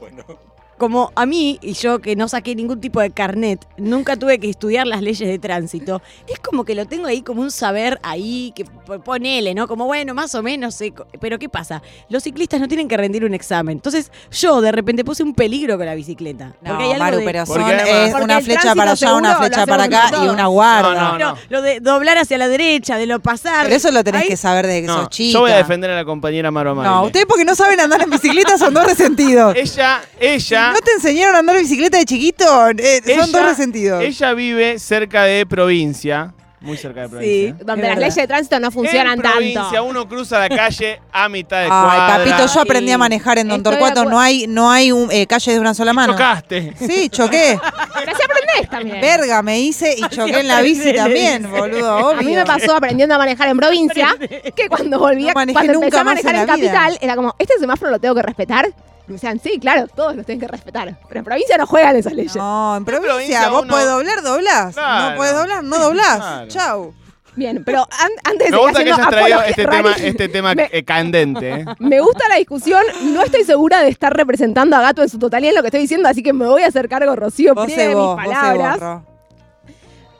como 0.81 1.11
a 1.15 1.27
mí, 1.27 1.59
y 1.61 1.73
yo 1.73 1.99
que 1.99 2.15
no 2.15 2.27
saqué 2.27 2.55
ningún 2.55 2.81
tipo 2.81 2.99
de 3.01 3.11
carnet, 3.11 3.63
nunca 3.77 4.15
tuve 4.17 4.39
que 4.39 4.49
estudiar 4.49 4.87
las 4.87 5.03
leyes 5.03 5.29
de 5.29 5.37
tránsito, 5.37 6.01
es 6.27 6.39
como 6.39 6.63
que 6.65 6.73
lo 6.73 6.87
tengo 6.87 7.05
ahí 7.05 7.21
como 7.21 7.43
un 7.43 7.51
saber 7.51 7.99
ahí, 8.01 8.51
que 8.55 8.65
ponele, 8.65 9.53
¿no? 9.53 9.67
Como 9.67 9.85
bueno, 9.85 10.15
más 10.15 10.33
o 10.33 10.41
menos 10.41 10.73
sé. 10.73 10.91
Pero 11.19 11.37
¿qué 11.37 11.49
pasa? 11.49 11.83
Los 12.09 12.23
ciclistas 12.23 12.59
no 12.59 12.67
tienen 12.67 12.87
que 12.87 12.97
rendir 12.97 13.23
un 13.23 13.35
examen. 13.35 13.77
Entonces 13.77 14.11
yo 14.31 14.59
de 14.59 14.71
repente 14.71 15.05
puse 15.05 15.21
un 15.21 15.35
peligro 15.35 15.77
con 15.77 15.85
la 15.85 15.93
bicicleta. 15.93 16.55
No, 16.61 16.69
Porque 16.71 16.83
hay 16.85 16.91
algo 16.93 17.03
Maru, 17.05 17.17
de- 17.19 17.25
pero 17.25 17.45
son 17.45 17.61
es 17.61 18.09
Porque 18.11 18.23
una 18.23 18.41
flecha 18.41 18.73
para 18.73 18.91
allá, 18.93 19.13
una 19.13 19.29
seguro 19.35 19.45
flecha 19.47 19.65
para 19.67 19.83
acá 19.83 20.11
y 20.23 20.27
una 20.29 20.47
guarda. 20.47 20.93
No, 20.95 21.17
no, 21.19 21.31
No, 21.33 21.37
lo 21.49 21.61
de 21.61 21.79
doblar 21.79 22.17
hacia 22.17 22.39
la 22.39 22.47
derecha, 22.47 22.97
de 22.97 23.05
lo 23.05 23.19
pasar. 23.19 23.65
Pero 23.65 23.75
eso 23.75 23.91
lo 23.91 24.03
tenés 24.03 24.23
Ahí- 24.23 24.29
que 24.29 24.37
saber 24.37 24.65
desde 24.65 24.81
que 24.81 24.87
No, 24.87 24.97
sos 25.01 25.09
chica. 25.09 25.33
yo 25.33 25.41
voy 25.41 25.51
a 25.51 25.57
defender 25.57 25.91
a 25.91 25.95
la 25.95 26.05
compañera 26.05 26.49
Maro 26.49 26.73
Maile. 26.73 26.89
No, 26.89 27.03
ustedes 27.03 27.27
porque 27.27 27.45
no 27.45 27.53
saben 27.53 27.79
andar 27.79 28.01
en 28.01 28.09
bicicleta 28.09 28.57
son 28.57 28.73
dos 28.73 28.83
resentidos. 28.85 29.55
Ella, 29.55 30.01
ella, 30.19 30.70
¿No 30.73 30.79
te 30.81 30.91
enseñaron 30.93 31.35
a 31.35 31.39
andar 31.39 31.57
bicicleta 31.57 31.97
de 31.97 32.05
chiquito? 32.05 32.45
Eh, 32.77 33.01
son 33.19 33.31
dos 33.31 33.43
resentidos. 33.45 34.03
ella 34.03 34.33
vive 34.33 34.79
cerca 34.79 35.23
de 35.23 35.45
provincia, 35.45 36.33
muy 36.59 36.77
cerca 36.77 37.01
de 37.01 37.09
provincia. 37.09 37.55
Sí. 37.57 37.65
donde 37.65 37.87
las 37.87 37.97
leyes 37.97 38.15
de 38.15 38.27
tránsito 38.27 38.59
no 38.59 38.69
funcionan 38.69 39.13
en 39.13 39.19
provincia 39.21 39.63
tanto. 39.63 39.83
uno 39.85 40.07
cruza 40.07 40.37
la 40.39 40.49
calle 40.49 41.01
a 41.11 41.27
mitad 41.27 41.57
de 41.57 41.63
Ay, 41.63 41.69
cuadra. 41.69 42.17
papito, 42.17 42.53
yo 42.53 42.61
aprendí 42.61 42.91
a 42.91 42.97
manejar 42.99 43.39
en 43.39 43.47
Don 43.47 43.63
Torcuato. 43.63 44.05
No 44.05 44.19
hay, 44.19 44.45
no 44.47 44.69
hay 44.69 44.91
un, 44.91 45.11
eh, 45.11 45.25
calle 45.25 45.53
de 45.53 45.59
una 45.59 45.73
sola 45.73 45.91
mano. 45.93 46.13
Chocaste. 46.13 46.73
Sí, 46.77 47.09
choqué. 47.09 47.59
Pero 47.99 48.11
así 48.11 48.21
aprendés 48.23 48.69
también. 48.69 49.01
Verga, 49.01 49.41
me 49.41 49.59
hice 49.59 49.95
y 49.97 50.01
choqué 50.15 50.39
en 50.41 50.47
la 50.47 50.61
bici 50.61 50.93
también, 50.93 51.49
boludo, 51.49 51.97
obvio. 51.97 52.19
A 52.19 52.21
mí 52.21 52.35
me 52.35 52.45
pasó 52.45 52.75
aprendiendo 52.75 53.15
a 53.15 53.17
manejar 53.17 53.49
en 53.49 53.57
provincia 53.57 54.15
que 54.55 54.69
cuando 54.69 54.99
volvía, 54.99 55.29
No 55.29 55.33
manejé 55.33 55.53
cuando 55.53 55.73
empecé 55.73 55.97
a 55.97 56.03
manejar 56.03 56.35
en 56.35 56.41
en, 56.41 56.47
la 56.47 56.55
vida. 56.55 56.71
capital, 56.73 56.97
era 57.01 57.15
como, 57.15 57.35
¿este 57.39 57.57
semáforo 57.59 57.89
lo 57.91 57.99
tengo 57.99 58.13
que 58.15 58.21
respetar? 58.21 58.71
Me 59.11 59.15
decían, 59.17 59.39
sí, 59.39 59.59
claro, 59.59 59.87
todos 59.87 60.15
los 60.15 60.25
tienen 60.25 60.39
que 60.41 60.47
respetar. 60.47 60.97
Pero 61.07 61.19
en 61.19 61.23
provincia 61.25 61.57
no 61.57 61.67
juegan 61.67 61.95
esas 61.95 62.13
leyes. 62.13 62.35
No, 62.35 62.75
en 62.77 62.85
provincia, 62.85 63.11
provincia 63.13 63.49
vos 63.49 63.61
uno- 63.63 63.71
podés 63.71 63.87
doblar, 63.87 64.21
doblás. 64.23 64.73
Claro. 64.73 65.09
No 65.11 65.17
podés 65.17 65.33
doblar, 65.35 65.63
no 65.63 65.77
doblás. 65.79 66.17
Claro. 66.17 66.47
Chau. 66.47 66.93
Bien, 67.33 67.63
pero 67.63 67.81
an- 67.83 68.11
antes 68.25 68.47
de 68.47 68.51
Me 68.51 68.57
gusta 68.57 68.83
que 68.83 68.91
hayas 68.91 69.07
traído 69.09 69.39
apología- 69.39 69.45
este 69.49 69.65
tema, 69.65 69.91
este 69.97 70.27
tema 70.29 70.53
me- 70.55 70.69
eh, 70.71 70.83
candente. 70.83 71.49
¿eh? 71.61 71.65
Me 71.79 72.01
gusta 72.01 72.27
la 72.27 72.35
discusión, 72.35 72.83
no 73.13 73.23
estoy 73.23 73.45
segura 73.45 73.81
de 73.81 73.87
estar 73.87 74.13
representando 74.15 74.75
a 74.75 74.81
Gato 74.81 75.01
en 75.01 75.07
su 75.07 75.17
totalidad 75.17 75.51
en 75.51 75.55
lo 75.55 75.61
que 75.61 75.67
estoy 75.69 75.79
diciendo, 75.79 76.09
así 76.09 76.21
que 76.23 76.33
me 76.33 76.45
voy 76.45 76.63
a 76.63 76.67
hacer 76.67 76.89
cargo, 76.89 77.15
Rocío, 77.15 77.53
Vos 77.55 77.67
mis 77.67 77.75
vos, 77.93 78.19
sé 78.19 78.27
palabras. 78.27 78.79
vos. 78.81 79.01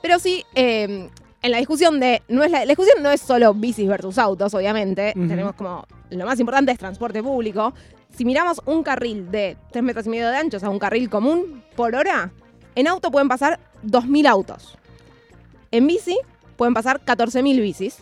Pero 0.01 0.19
sí, 0.19 0.45
eh, 0.55 1.10
en 1.43 1.51
la 1.51 1.57
discusión 1.57 2.00
de. 2.00 2.21
No 2.27 2.43
es 2.43 2.51
la, 2.51 2.60
la 2.60 2.65
discusión 2.65 3.03
no 3.03 3.12
es 3.12 3.19
solo 3.21 3.53
bicis 3.53 3.88
versus 3.88 4.17
autos, 4.17 4.53
obviamente. 4.53 5.12
Tenemos 5.13 5.53
como. 5.55 5.86
Lo 6.12 6.25
más 6.25 6.39
importante 6.39 6.71
es 6.71 6.77
transporte 6.79 7.21
público. 7.21 7.74
Si 8.15 8.25
miramos 8.25 8.61
un 8.65 8.83
carril 8.83 9.31
de 9.31 9.57
3 9.71 9.83
metros 9.83 10.05
y 10.05 10.09
medio 10.09 10.29
de 10.29 10.37
ancho, 10.37 10.57
o 10.57 10.59
sea, 10.59 10.69
un 10.69 10.79
carril 10.79 11.09
común 11.09 11.63
por 11.75 11.95
hora, 11.95 12.31
en 12.75 12.87
auto 12.87 13.11
pueden 13.11 13.27
pasar 13.27 13.59
2.000 13.85 14.27
autos. 14.27 14.77
En 15.71 15.87
bici 15.87 16.17
pueden 16.57 16.73
pasar 16.73 17.01
14.000 17.03 17.61
bicis. 17.61 17.97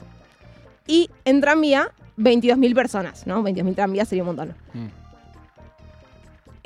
Y 0.87 1.09
en 1.25 1.39
tranvía, 1.39 1.91
22.000 2.17 2.75
personas, 2.75 3.27
¿no? 3.27 3.43
22.000 3.43 3.75
tranvías 3.75 4.09
sería 4.09 4.23
un 4.23 4.27
montón. 4.27 4.55
Mm. 4.73 4.87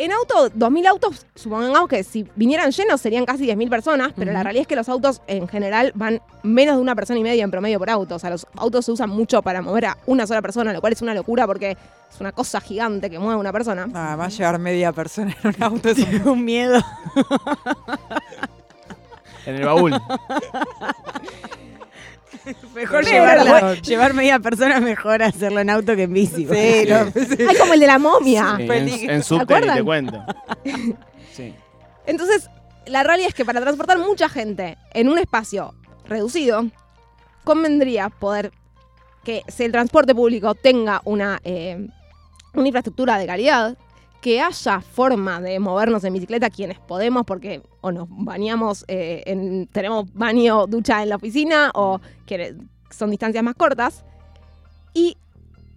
En 0.03 0.11
auto, 0.11 0.51
2.000 0.51 0.85
autos, 0.87 1.25
supongamos 1.33 1.87
que 1.87 2.03
si 2.03 2.27
vinieran 2.35 2.71
llenos 2.71 2.99
serían 2.99 3.23
casi 3.23 3.47
10.000 3.47 3.69
personas, 3.69 4.11
pero 4.13 4.33
la 4.33 4.43
realidad 4.43 4.63
es 4.63 4.67
que 4.67 4.75
los 4.75 4.89
autos 4.89 5.21
en 5.27 5.47
general 5.47 5.93
van 5.95 6.21
menos 6.43 6.75
de 6.75 6.81
una 6.81 6.93
persona 6.93 7.21
y 7.21 7.23
media 7.23 7.41
en 7.41 7.49
promedio 7.49 7.79
por 7.79 7.89
auto. 7.89 8.15
O 8.15 8.19
sea, 8.19 8.29
los 8.29 8.45
autos 8.57 8.83
se 8.83 8.91
usan 8.91 9.09
mucho 9.09 9.41
para 9.41 9.61
mover 9.61 9.85
a 9.85 9.97
una 10.05 10.27
sola 10.27 10.41
persona, 10.41 10.73
lo 10.73 10.81
cual 10.81 10.91
es 10.91 11.01
una 11.01 11.13
locura 11.13 11.47
porque 11.47 11.71
es 11.71 12.19
una 12.19 12.33
cosa 12.33 12.59
gigante 12.59 13.09
que 13.09 13.17
mueve 13.17 13.35
a 13.35 13.37
una 13.37 13.53
persona. 13.53 13.87
Ah, 13.93 14.17
va 14.17 14.25
a 14.25 14.27
llevar 14.27 14.59
media 14.59 14.91
persona 14.91 15.37
en 15.41 15.55
un 15.55 15.63
auto. 15.63 15.87
es 15.87 15.97
un 16.25 16.43
miedo. 16.43 16.81
En 19.45 19.55
el 19.55 19.65
baúl. 19.65 19.93
Mejor 22.75 23.03
llevarla- 23.05 23.73
llevar 23.81 24.13
media 24.13 24.39
persona 24.39 24.79
mejor 24.79 25.23
hacerlo 25.23 25.59
en 25.59 25.69
auto 25.69 25.95
que 25.95 26.03
en 26.03 26.13
bici. 26.13 26.45
Sí, 26.47 26.85
no, 26.89 27.11
Ay, 27.49 27.55
como 27.57 27.73
el 27.73 27.79
de 27.79 27.87
la 27.87 27.99
momia. 27.99 28.55
Sí, 28.57 28.63
en, 28.69 29.09
en 29.09 29.23
subte 29.23 29.61
ni 29.61 29.67
te 29.73 29.83
cuento. 29.83 30.23
Sí. 31.33 31.53
Entonces, 32.05 32.49
la 32.85 33.03
realidad 33.03 33.29
es 33.29 33.33
que 33.35 33.45
para 33.45 33.61
transportar 33.61 33.97
mucha 33.99 34.27
gente 34.29 34.77
en 34.93 35.09
un 35.09 35.17
espacio 35.17 35.73
reducido, 36.05 36.65
convendría 37.43 38.09
poder 38.09 38.51
que 39.23 39.43
si 39.47 39.63
el 39.63 39.71
transporte 39.71 40.13
público 40.13 40.53
tenga 40.53 41.01
una, 41.05 41.39
eh, 41.45 41.87
una 42.53 42.67
infraestructura 42.67 43.17
de 43.17 43.25
calidad, 43.25 43.77
que 44.23 44.39
haya 44.39 44.79
forma 44.79 45.41
de 45.41 45.59
movernos 45.59 46.01
en 46.05 46.13
bicicleta 46.13 46.49
quienes 46.49 46.79
podemos, 46.79 47.25
porque 47.25 47.61
o 47.81 47.91
nos 47.91 48.07
bañamos, 48.09 48.85
eh, 48.87 49.21
en, 49.25 49.67
tenemos 49.67 50.11
baño, 50.13 50.65
ducha 50.65 51.03
en 51.03 51.09
la 51.09 51.17
oficina, 51.17 51.71
o 51.75 51.99
que 52.25 52.55
son 52.89 53.11
distancias 53.11 53.43
más 53.43 53.55
cortas. 53.55 54.05
Y 54.93 55.17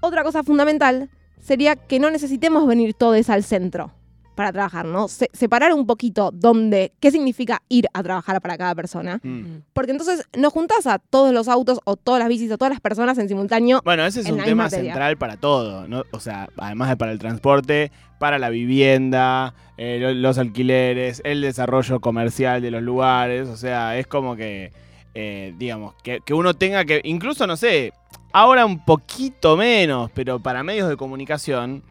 otra 0.01 0.23
cosa 0.23 0.45
fundamental 0.45 1.11
sería 1.41 1.75
que 1.75 1.99
no 1.99 2.09
necesitemos 2.09 2.69
venir 2.69 2.95
todos 2.95 3.29
al 3.31 3.43
centro 3.43 3.91
para 4.37 4.53
trabajar, 4.53 4.85
¿no? 4.85 5.09
Se- 5.09 5.29
separar 5.33 5.73
un 5.73 5.85
poquito 5.87 6.31
dónde, 6.33 6.93
qué 7.01 7.11
significa 7.11 7.63
ir 7.69 7.89
a 7.93 8.03
trabajar 8.05 8.41
para 8.41 8.57
cada 8.57 8.75
persona. 8.77 9.19
Mm. 9.25 9.63
Porque 9.73 9.91
entonces 9.91 10.23
no 10.37 10.51
juntás 10.51 10.87
a 10.87 11.01
todos 11.01 11.33
los 11.35 11.49
autos 11.49 11.81
o 11.85 11.97
todas 11.97 12.21
las 12.21 12.29
bicis 12.29 12.53
o 12.53 12.59
todas 12.59 12.71
las 12.71 12.81
personas 12.81 13.19
en 13.19 13.27
simultáneo. 13.29 13.81
Bueno, 13.85 14.07
ese 14.07 14.21
es 14.21 14.31
un 14.31 14.39
tema 14.45 14.71
central 14.71 15.17
para 15.17 15.37
todo, 15.39 15.89
¿no? 15.89 16.05
O 16.13 16.21
sea, 16.21 16.49
además 16.57 16.91
de 16.91 16.97
para 16.97 17.11
el 17.11 17.19
transporte, 17.19 17.91
para 18.21 18.39
la 18.39 18.51
vivienda, 18.51 19.55
eh, 19.77 19.99
lo- 20.01 20.13
los 20.15 20.39
alquileres, 20.39 21.21
el 21.25 21.41
desarrollo 21.41 21.99
comercial 22.01 22.63
de 22.63 22.71
los 22.71 22.83
lugares, 22.83 23.49
o 23.49 23.57
sea, 23.57 23.99
es 23.99 24.07
como 24.07 24.37
que, 24.37 24.71
eh, 25.15 25.55
digamos, 25.59 25.95
que, 26.03 26.21
que 26.25 26.35
uno 26.35 26.55
tenga 26.55 26.85
que, 26.85 27.01
incluso, 27.05 27.47
no 27.47 27.57
sé, 27.57 27.93
ahora 28.33 28.67
un 28.67 28.85
poquito 28.85 29.57
menos, 29.57 30.11
pero 30.13 30.41
para 30.41 30.63
medios 30.63 30.89
de 30.91 30.97
comunicación, 30.97 31.83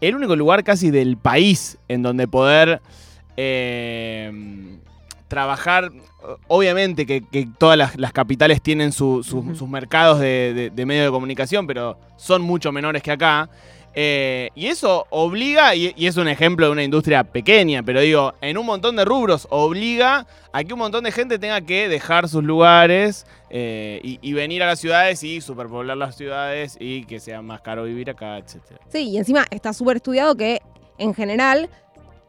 el 0.00 0.14
único 0.16 0.36
lugar 0.36 0.64
casi 0.64 0.90
del 0.90 1.16
país 1.16 1.78
en 1.88 2.02
donde 2.02 2.28
poder 2.28 2.80
eh, 3.36 4.76
trabajar, 5.28 5.90
obviamente 6.48 7.06
que, 7.06 7.22
que 7.22 7.48
todas 7.58 7.76
las, 7.78 7.96
las 7.98 8.12
capitales 8.12 8.60
tienen 8.62 8.92
su- 8.92 9.22
su- 9.22 9.38
Ujú. 9.38 9.54
sus 9.56 9.68
mercados 9.68 10.20
de, 10.20 10.52
de- 10.54 10.70
de 10.70 10.86
medios 10.86 11.06
de 11.06 11.10
comunicación, 11.10 11.66
pero 11.66 11.98
son 12.16 12.42
mucho 12.42 12.70
menores 12.72 13.02
que 13.02 13.10
acá. 13.10 13.48
Eh, 13.94 14.50
y 14.54 14.66
eso 14.66 15.06
obliga, 15.10 15.74
y, 15.74 15.94
es 15.96 16.16
un 16.16 16.28
ejemplo 16.28 16.66
de 16.66 16.72
una 16.72 16.82
industria 16.82 17.24
pequeña, 17.24 17.82
pero 17.82 18.00
digo, 18.00 18.34
en 18.40 18.58
un 18.58 18.66
montón 18.66 18.96
de 18.96 19.04
rubros 19.04 19.46
obliga 19.50 20.26
a 20.52 20.64
que 20.64 20.72
un 20.72 20.80
montón 20.80 21.04
de 21.04 21.12
gente 21.12 21.38
tenga 21.38 21.60
que 21.60 21.88
dejar 21.88 22.28
sus 22.28 22.42
lugares 22.42 23.26
eh, 23.50 24.00
y, 24.02 24.18
y 24.20 24.32
venir 24.32 24.62
a 24.62 24.66
las 24.66 24.80
ciudades 24.80 25.22
y 25.22 25.40
superpoblar 25.40 25.96
las 25.96 26.16
ciudades 26.16 26.76
y 26.80 27.04
que 27.04 27.20
sea 27.20 27.40
más 27.42 27.60
caro 27.60 27.84
vivir 27.84 28.10
acá, 28.10 28.38
etcétera. 28.38 28.80
Sí, 28.88 29.10
y 29.10 29.16
encima 29.16 29.46
está 29.50 29.72
súper 29.72 29.96
estudiado 29.96 30.34
que 30.36 30.60
en 30.98 31.14
general 31.14 31.68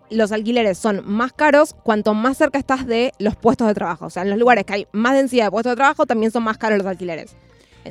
los 0.09 0.31
alquileres 0.31 0.77
son 0.77 1.01
más 1.05 1.33
caros 1.33 1.75
cuanto 1.83 2.13
más 2.13 2.37
cerca 2.37 2.59
estás 2.59 2.85
de 2.85 3.11
los 3.17 3.35
puestos 3.35 3.67
de 3.67 3.73
trabajo. 3.73 4.05
O 4.05 4.09
sea, 4.09 4.23
en 4.23 4.29
los 4.29 4.39
lugares 4.39 4.65
que 4.65 4.73
hay 4.73 4.87
más 4.91 5.15
densidad 5.15 5.45
de 5.45 5.51
puestos 5.51 5.71
de 5.71 5.77
trabajo 5.77 6.05
también 6.05 6.31
son 6.31 6.43
más 6.43 6.57
caros 6.57 6.77
los 6.77 6.87
alquileres. 6.87 7.35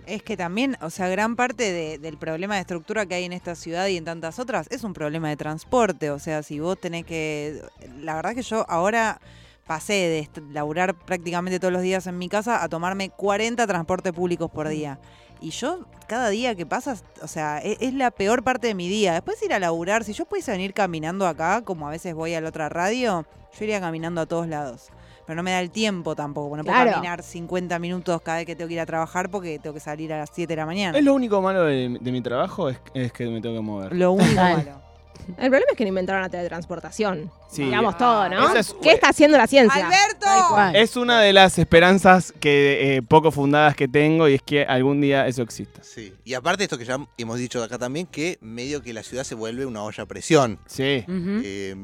Es 0.06 0.22
que 0.22 0.36
también, 0.36 0.76
o 0.80 0.90
sea, 0.90 1.08
gran 1.08 1.36
parte 1.36 1.72
de- 1.72 1.98
del 1.98 2.16
problema 2.18 2.54
de 2.56 2.62
estructura 2.62 3.06
que 3.06 3.14
hay 3.14 3.24
en 3.24 3.32
esta 3.32 3.54
ciudad 3.54 3.86
y 3.86 3.96
en 3.96 4.04
tantas 4.04 4.38
otras 4.38 4.66
es 4.70 4.82
un 4.84 4.92
problema 4.92 5.28
de 5.28 5.36
transporte. 5.36 6.10
O 6.10 6.18
sea, 6.18 6.42
si 6.42 6.58
vos 6.60 6.78
tenés 6.80 7.04
que. 7.06 7.62
La 8.00 8.14
verdad 8.16 8.34
que 8.34 8.42
yo 8.42 8.64
ahora 8.68 9.20
pasé 9.66 9.94
de 9.94 10.28
laburar 10.52 10.94
prácticamente 10.94 11.58
todos 11.58 11.72
los 11.72 11.82
días 11.82 12.06
en 12.06 12.18
mi 12.18 12.28
casa 12.28 12.62
a 12.62 12.68
tomarme 12.68 13.10
40 13.10 13.66
transportes 13.66 14.12
públicos 14.12 14.50
por 14.50 14.68
día. 14.68 14.98
Y 15.40 15.50
yo, 15.50 15.86
cada 16.06 16.28
día 16.28 16.54
que 16.54 16.66
pasa, 16.66 16.96
o 17.22 17.28
sea, 17.28 17.60
e- 17.62 17.76
es, 17.80 17.94
la 17.94 18.10
peor 18.10 18.42
parte 18.42 18.66
de 18.66 18.74
mi 18.74 18.88
día. 18.88 19.12
Después 19.14 19.42
ir 19.42 19.52
a 19.54 19.58
laburar, 19.58 20.04
si 20.04 20.12
yo 20.12 20.24
pudiese 20.26 20.50
venir 20.52 20.74
caminando 20.74 21.26
acá, 21.26 21.62
como 21.62 21.86
a 21.86 21.90
veces 21.90 22.14
voy 22.14 22.34
a 22.34 22.40
la 22.40 22.48
otra 22.48 22.68
radio, 22.68 23.26
yo 23.58 23.64
iría 23.64 23.80
caminando 23.80 24.20
a 24.20 24.26
todos 24.26 24.48
lados. 24.48 24.88
Pero 25.26 25.36
no 25.36 25.42
me 25.42 25.52
da 25.52 25.60
el 25.60 25.70
tiempo 25.70 26.14
tampoco, 26.14 26.50
porque 26.50 26.58
no 26.58 26.64
puedo 26.64 26.76
Claro. 26.76 26.92
caminar 26.92 27.22
50 27.22 27.78
minutos 27.78 28.20
cada 28.22 28.38
vez 28.38 28.46
que 28.46 28.54
tengo 28.56 28.68
que 28.68 28.74
ir 28.74 28.80
a 28.80 28.86
trabajar 28.86 29.30
porque 29.30 29.58
tengo 29.58 29.72
que 29.74 29.80
salir 29.80 30.12
a 30.12 30.18
las 30.18 30.30
7 30.32 30.52
de 30.52 30.56
la 30.56 30.66
mañana. 30.66 30.98
Es 30.98 31.04
lo 31.04 31.14
único 31.14 31.40
malo 31.40 31.64
de, 31.64 31.96
de 32.00 32.12
mi 32.12 32.20
trabajo 32.20 32.68
es, 32.68 32.78
es 32.94 33.12
que 33.12 33.26
me 33.26 33.40
tengo 33.40 33.54
que 33.56 33.62
mover. 33.62 33.94
Lo 33.94 34.12
único 34.12 34.34
malo. 34.34 34.84
El 35.38 35.48
problema 35.48 35.64
es 35.70 35.76
que 35.78 35.84
no 35.84 35.88
inventaron 35.88 36.20
la 36.20 36.28
teletransportación. 36.28 37.30
Sí. 37.48 37.62
Digamos 37.64 37.96
todo, 37.96 38.28
¿no? 38.28 38.54
Es- 38.54 38.76
¿Qué 38.82 38.90
está 38.92 39.08
haciendo 39.08 39.38
la 39.38 39.46
ciencia? 39.46 39.86
¡Alberto! 39.86 40.78
Es 40.78 40.96
una 40.98 41.20
de 41.22 41.32
las 41.32 41.58
esperanzas 41.58 42.34
que 42.40 42.96
eh, 42.96 43.02
poco 43.02 43.30
fundadas 43.30 43.74
que 43.74 43.88
tengo 43.88 44.28
y 44.28 44.34
es 44.34 44.42
que 44.42 44.64
algún 44.64 45.00
día 45.00 45.26
eso 45.26 45.40
exista. 45.40 45.82
Sí. 45.82 46.12
Y 46.24 46.34
aparte 46.34 46.64
esto 46.64 46.76
que 46.76 46.84
ya 46.84 46.98
hemos 47.16 47.38
dicho 47.38 47.62
acá 47.62 47.78
también, 47.78 48.06
que 48.06 48.36
medio 48.42 48.82
que 48.82 48.92
la 48.92 49.02
ciudad 49.02 49.24
se 49.24 49.34
vuelve 49.34 49.64
una 49.64 49.82
olla 49.82 50.02
a 50.02 50.06
presión. 50.06 50.58
Sí. 50.66 51.04
Eh, 51.08 51.74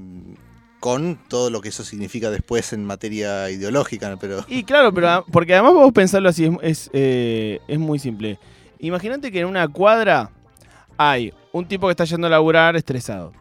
con 0.80 1.18
todo 1.28 1.50
lo 1.50 1.60
que 1.60 1.68
eso 1.68 1.84
significa 1.84 2.30
después 2.30 2.72
en 2.72 2.84
materia 2.84 3.50
ideológica, 3.50 4.16
pero 4.18 4.44
Y 4.48 4.64
claro, 4.64 4.92
pero 4.92 5.24
porque 5.30 5.52
además 5.52 5.74
vos 5.74 5.92
pensarlo 5.92 6.30
así, 6.30 6.46
es, 6.46 6.52
es, 6.62 6.90
eh, 6.94 7.60
es 7.68 7.78
muy 7.78 7.98
simple. 7.98 8.38
Imagínate 8.78 9.30
que 9.30 9.40
en 9.40 9.46
una 9.46 9.68
cuadra 9.68 10.30
hay 10.96 11.32
un 11.52 11.66
tipo 11.66 11.86
que 11.86 11.92
está 11.92 12.04
yendo 12.04 12.26
a 12.26 12.30
laburar 12.30 12.76
estresado. 12.76 13.32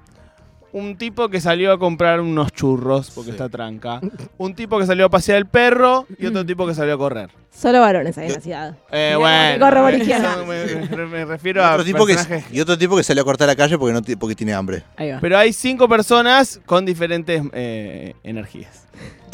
Un 0.72 0.98
tipo 0.98 1.30
que 1.30 1.42
salió 1.42 1.72
a 1.72 1.80
comprar 1.80 2.22
unos 2.22 2.52
churros 2.52 3.10
porque 3.12 3.32
Sí. 3.32 3.36
está 3.36 3.50
tranca. 3.50 4.00
Un 4.38 4.54
tipo 4.54 4.78
que 4.78 4.86
salió 4.86 5.06
a 5.06 5.10
pasear 5.10 5.38
el 5.38 5.48
perro 5.48 6.06
y 6.18 6.28
otro 6.28 6.46
tipo 6.46 6.68
que 6.68 6.76
salió 6.76 6.94
a 6.94 6.98
correr. 6.98 7.32
Solo 7.52 7.82
varones 7.82 8.18
hay 8.18 8.28
en 8.28 8.34
la 8.34 8.40
ciudad. 8.42 8.78
Eh, 8.92 9.16
bueno, 9.18 9.66
corre 9.66 9.82
por 9.82 9.94
eh, 9.94 9.98
izquierda. 9.98 10.38
me, 10.46 11.26
refiero 11.26 11.62
y 11.62 11.64
a 11.64 11.72
otro, 11.72 11.84
tipo 11.84 12.06
que, 12.06 12.14
personajes 12.14 12.54
y 12.54 12.62
otro 12.62 12.78
tipo 12.78 12.96
que 12.96 13.04
salió 13.04 13.24
a 13.24 13.26
cortar 13.26 13.48
la 13.48 13.56
calle 13.56 13.78
porque 13.78 13.94
no 13.94 14.20
porque 14.20 14.36
tiene 14.36 14.54
hambre. 14.54 14.84
Ahí 14.96 15.12
va. 15.12 15.20
Pero 15.20 15.38
hay 15.38 15.52
cinco 15.52 15.90
personas 15.90 16.62
con 16.66 16.86
diferentes 16.86 17.42
eh, 17.54 18.14
energías 18.24 18.86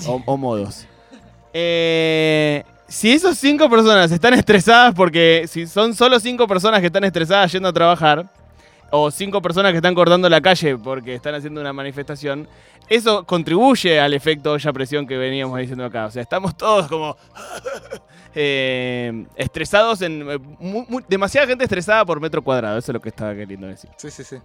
o, 0.07 0.21
o 0.25 0.37
modos. 0.37 0.87
Eh, 1.53 2.63
si 2.87 3.11
esas 3.11 3.37
cinco 3.37 3.69
personas 3.69 4.11
están 4.11 4.33
estresadas 4.33 4.93
porque 4.93 5.45
si 5.47 5.67
son 5.67 5.93
solo 5.93 6.19
cinco 6.19 6.47
personas 6.47 6.79
que 6.79 6.87
están 6.87 7.03
estresadas 7.03 7.51
yendo 7.51 7.69
a 7.69 7.73
trabajar 7.73 8.25
o 8.97 9.11
cinco 9.11 9.41
personas 9.41 9.71
que 9.71 9.77
están 9.77 9.93
cortando 9.95 10.29
la 10.29 10.41
calle 10.41 10.77
porque 10.77 11.15
están 11.15 11.35
haciendo 11.35 11.61
una 11.61 11.73
manifestación, 11.73 12.47
eso 12.89 13.25
contribuye 13.25 13.99
al 13.99 14.13
efecto 14.13 14.51
olla 14.53 14.73
presión 14.73 15.07
que 15.07 15.17
veníamos 15.17 15.57
diciendo 15.59 15.85
acá. 15.85 16.05
O 16.05 16.11
sea, 16.11 16.21
estamos 16.21 16.55
todos 16.55 16.87
como 16.87 17.15
eh, 18.35 19.25
estresados 19.35 20.01
en 20.01 20.25
eh, 20.29 20.39
demasiada 21.07 21.47
gente 21.47 21.63
estresada 21.63 22.05
por 22.05 22.19
metro 22.19 22.43
cuadrado. 22.43 22.77
Eso 22.77 22.91
es 22.91 22.93
lo 22.93 23.01
que 23.01 23.09
estaba 23.09 23.33
queriendo 23.35 23.67
decir. 23.67 23.89
Sí, 23.97 24.11
sí, 24.11 24.23
sí. 24.23 24.37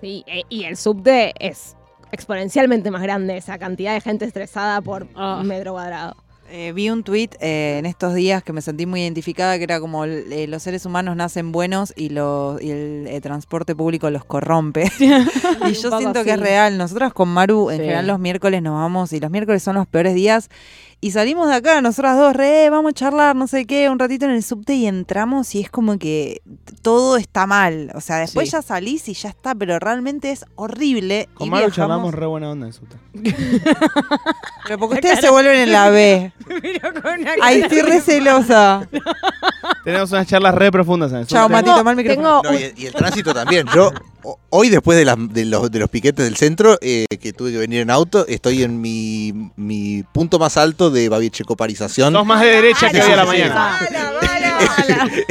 Sí, 0.00 0.24
e- 0.26 0.42
y 0.48 0.64
el 0.64 0.76
subte 0.76 1.32
es 1.38 1.76
exponencialmente 2.12 2.90
más 2.90 3.02
grande 3.02 3.36
esa 3.36 3.58
cantidad 3.58 3.94
de 3.94 4.00
gente 4.00 4.24
estresada 4.24 4.80
por 4.80 5.06
Ah. 5.14 5.42
metro 5.44 5.72
cuadrado. 5.72 6.16
Eh, 6.48 6.72
vi 6.72 6.90
un 6.90 7.02
tuit 7.02 7.34
eh, 7.40 7.76
en 7.78 7.86
estos 7.86 8.14
días 8.14 8.42
que 8.42 8.52
me 8.52 8.62
sentí 8.62 8.86
muy 8.86 9.02
identificada, 9.02 9.58
que 9.58 9.64
era 9.64 9.80
como 9.80 10.04
eh, 10.04 10.46
los 10.48 10.62
seres 10.62 10.86
humanos 10.86 11.16
nacen 11.16 11.50
buenos 11.50 11.92
y, 11.96 12.10
los, 12.10 12.62
y 12.62 12.70
el 12.70 13.06
eh, 13.08 13.20
transporte 13.20 13.74
público 13.74 14.08
los 14.10 14.24
corrompe. 14.24 14.90
y 15.00 15.72
yo 15.72 15.98
siento 15.98 16.22
que 16.24 16.30
es 16.32 16.40
real. 16.40 16.78
Nosotras 16.78 17.12
con 17.12 17.28
Maru 17.28 17.70
en 17.70 17.76
Sí. 17.78 17.82
general 17.82 18.06
los 18.06 18.18
miércoles 18.20 18.62
nos 18.62 18.74
vamos 18.74 19.12
y 19.12 19.20
los 19.20 19.30
miércoles 19.30 19.62
son 19.62 19.74
los 19.76 19.86
peores 19.88 20.14
días. 20.14 20.48
Y 20.98 21.10
salimos 21.10 21.48
de 21.48 21.56
acá, 21.56 21.82
nosotras 21.82 22.16
dos, 22.16 22.34
re, 22.34 22.70
vamos 22.70 22.90
a 22.90 22.94
charlar, 22.94 23.36
no 23.36 23.46
sé 23.46 23.66
qué, 23.66 23.90
un 23.90 23.98
ratito 23.98 24.24
en 24.24 24.30
el 24.30 24.42
subte 24.42 24.74
y 24.76 24.86
entramos 24.86 25.54
y 25.54 25.60
es 25.60 25.68
como 25.70 25.98
que 25.98 26.40
todo 26.80 27.18
está 27.18 27.46
mal. 27.46 27.92
O 27.94 28.00
sea, 28.00 28.16
después 28.16 28.48
Sí. 28.48 28.52
ya 28.52 28.62
salís 28.62 29.06
y 29.10 29.12
ya 29.12 29.28
está, 29.28 29.54
pero 29.54 29.78
realmente 29.78 30.30
es 30.30 30.46
horrible. 30.54 31.28
Con 31.34 31.48
y 31.48 31.50
Maru 31.50 31.66
viajamos- 31.66 31.76
charlamos 31.76 32.14
re 32.14 32.24
buena 32.26 32.50
onda 32.50 32.66
en 32.68 32.72
Suta. 32.72 32.96
Pero 34.66 34.78
porque 34.80 34.94
ustedes 34.96 35.20
se 35.20 35.30
vuelven 35.30 35.56
en 35.60 35.72
la 35.72 35.90
B. 35.90 36.32
Ay, 37.42 37.60
estoy 37.62 37.80
re 37.82 38.00
celosa. 38.00 38.86
Tenemos 39.84 40.10
unas 40.12 40.26
charlas 40.26 40.54
re 40.54 40.70
profundas 40.70 41.10
en 41.12 41.18
el 41.18 41.26
Chao. 41.26 41.48
Mati, 41.48 41.70
toma 41.70 41.90
el 41.92 41.96
micrófono. 41.96 42.40
tengo 42.42 42.52
No, 42.52 42.58
y, 42.58 42.62
el- 42.64 42.74
y 42.76 42.86
el 42.86 42.92
tránsito 42.92 43.32
también. 43.34 43.66
Yo 43.74 43.92
hoy 44.50 44.68
después 44.68 44.98
de, 44.98 45.04
las- 45.04 45.16
de 45.32 45.44
los, 45.44 45.70
de 45.70 45.78
los 45.78 45.88
piquetes 45.88 46.24
del 46.24 46.36
centro, 46.36 46.78
eh, 46.80 47.06
que 47.20 47.32
tuve 47.32 47.52
que 47.52 47.58
venir 47.58 47.80
en 47.80 47.90
auto, 47.90 48.26
estoy 48.26 48.62
en 48.62 48.80
mi, 48.80 49.50
mi 49.56 50.02
punto 50.12 50.38
más 50.38 50.56
alto 50.56 50.90
de 50.90 51.08
babieche-coparización. 51.08 52.12
Sos 52.12 52.26
más 52.26 52.40
de 52.40 52.48
derecha 52.48 52.90
que 52.90 53.00
hoy 53.02 53.12
a 53.12 53.16
la 53.16 53.24
mañana. 53.24 53.78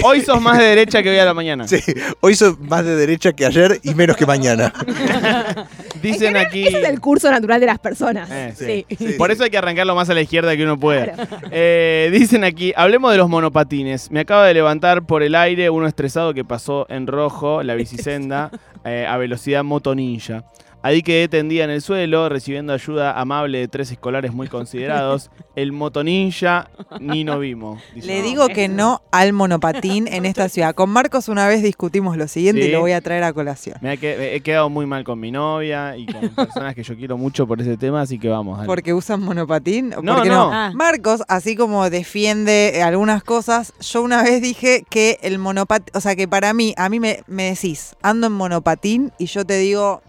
Hoy 0.03 0.21
sos 0.21 0.41
más 0.41 0.57
de 0.57 0.63
derecha 0.65 1.01
que 1.03 1.09
hoy 1.09 1.17
a 1.17 1.25
la 1.25 1.33
mañana. 1.33 1.67
Sí, 1.67 1.79
hoy 2.21 2.35
soy 2.35 2.55
más 2.59 2.85
de 2.85 2.95
derecha 2.95 3.33
que 3.33 3.45
ayer 3.45 3.79
y 3.83 3.93
menos 3.95 4.15
que 4.17 4.25
mañana. 4.25 4.74
Dicen 6.05 6.38
aquí. 6.38 6.67
Ese 6.67 6.81
es 6.81 6.89
el 6.89 7.00
curso 7.00 7.29
natural 7.31 7.59
de 7.59 7.65
las 7.65 7.79
personas. 7.79 8.29
Eh, 8.31 8.53
sí. 8.55 8.95
Sí. 8.97 9.13
Por 9.17 9.31
eso 9.31 9.43
hay 9.43 9.50
que 9.50 9.57
arrancarlo 9.57 9.95
más 9.95 10.09
a 10.09 10.13
la 10.13 10.21
izquierda 10.21 10.55
que 10.55 10.63
uno 10.63 10.79
pueda. 10.79 11.13
Claro. 11.13 11.25
Eh, 11.57 12.09
dicen 12.12 12.43
aquí, 12.43 12.74
hablemos 12.75 13.12
de 13.12 13.17
los 13.17 13.29
monopatines. 13.29 14.12
Me 14.12 14.21
acaba 14.21 14.45
de 14.45 14.53
levantar 14.53 15.05
por 15.05 15.24
el 15.24 15.35
aire 15.35 15.69
uno 15.69 15.88
estresado 15.88 16.33
que 16.33 16.43
pasó 16.43 16.85
en 16.89 17.07
rojo 17.07 17.63
la 17.63 17.75
bicisenda 17.75 18.51
eh, 18.85 19.05
a 19.07 19.17
velocidad 19.17 19.63
moto 19.63 19.95
ninja. 19.95 20.43
Ahí 20.85 21.01
quedé 21.01 21.27
tendida 21.27 21.63
en 21.63 21.71
el 21.71 21.81
suelo, 21.81 22.29
recibiendo 22.29 22.71
ayuda 22.71 23.19
amable 23.19 23.57
de 23.57 23.67
tres 23.67 23.89
escolares 23.89 24.31
muy 24.33 24.47
considerados. 24.47 25.31
El 25.55 25.71
motoninja 25.71 26.69
ni 26.99 27.23
no 27.23 27.39
vimos. 27.39 27.81
dice. 27.95 28.05
Le 28.05 28.21
digo 28.21 28.47
que 28.49 28.67
no 28.67 29.01
al 29.11 29.33
monopatín 29.33 30.07
en 30.07 30.25
esta 30.25 30.47
ciudad. 30.49 30.75
Con 30.75 30.91
Marcos 30.91 31.27
una 31.27 31.47
vez 31.47 31.63
discutimos 31.63 32.17
lo 32.17 32.27
siguiente 32.27 32.61
Sí. 32.61 32.67
y 32.67 32.71
lo 32.71 32.81
voy 32.81 32.91
a 32.91 33.01
traer 33.01 33.23
a 33.23 33.33
colación. 33.33 33.77
Me 33.81 33.93
he 33.93 34.41
quedado 34.41 34.69
muy 34.69 34.85
mal 34.85 35.03
con 35.03 35.19
mi 35.19 35.31
novia 35.31 35.97
y 35.97 36.05
con 36.05 36.29
personas 36.35 36.75
que 36.75 36.83
yo 36.83 36.95
quiero 36.95 37.17
mucho 37.17 37.47
por 37.47 37.59
ese 37.61 37.77
tema, 37.77 38.01
así 38.01 38.19
que 38.19 38.29
vamos. 38.29 38.57
dale. 38.57 38.67
Porque 38.67 38.93
usan 38.93 39.21
monopatín. 39.21 39.91
¿O 39.95 40.03
No, 40.03 40.13
por 40.17 40.23
qué 40.23 40.29
no. 40.29 40.51
Ah. 40.53 40.71
Marcos, 40.75 41.23
así 41.29 41.55
como 41.55 41.89
defiende 41.89 42.73
eh, 42.75 42.83
algunas 42.83 43.23
cosas, 43.23 43.73
yo 43.79 44.03
una 44.03 44.21
vez 44.21 44.39
dije 44.39 44.83
que 44.87 45.17
el 45.23 45.39
monopatín, 45.39 45.91
o 45.95 45.99
sea 45.99 46.15
que 46.15 46.27
para 46.27 46.53
mí, 46.53 46.75
a 46.77 46.89
mí 46.89 46.99
me, 46.99 47.23
me 47.25 47.43
decís, 47.55 47.95
ando 48.03 48.27
en 48.27 48.33
monopatín 48.33 49.11
y 49.17 49.25
yo 49.25 49.45
te 49.45 49.57
digo 49.57 50.03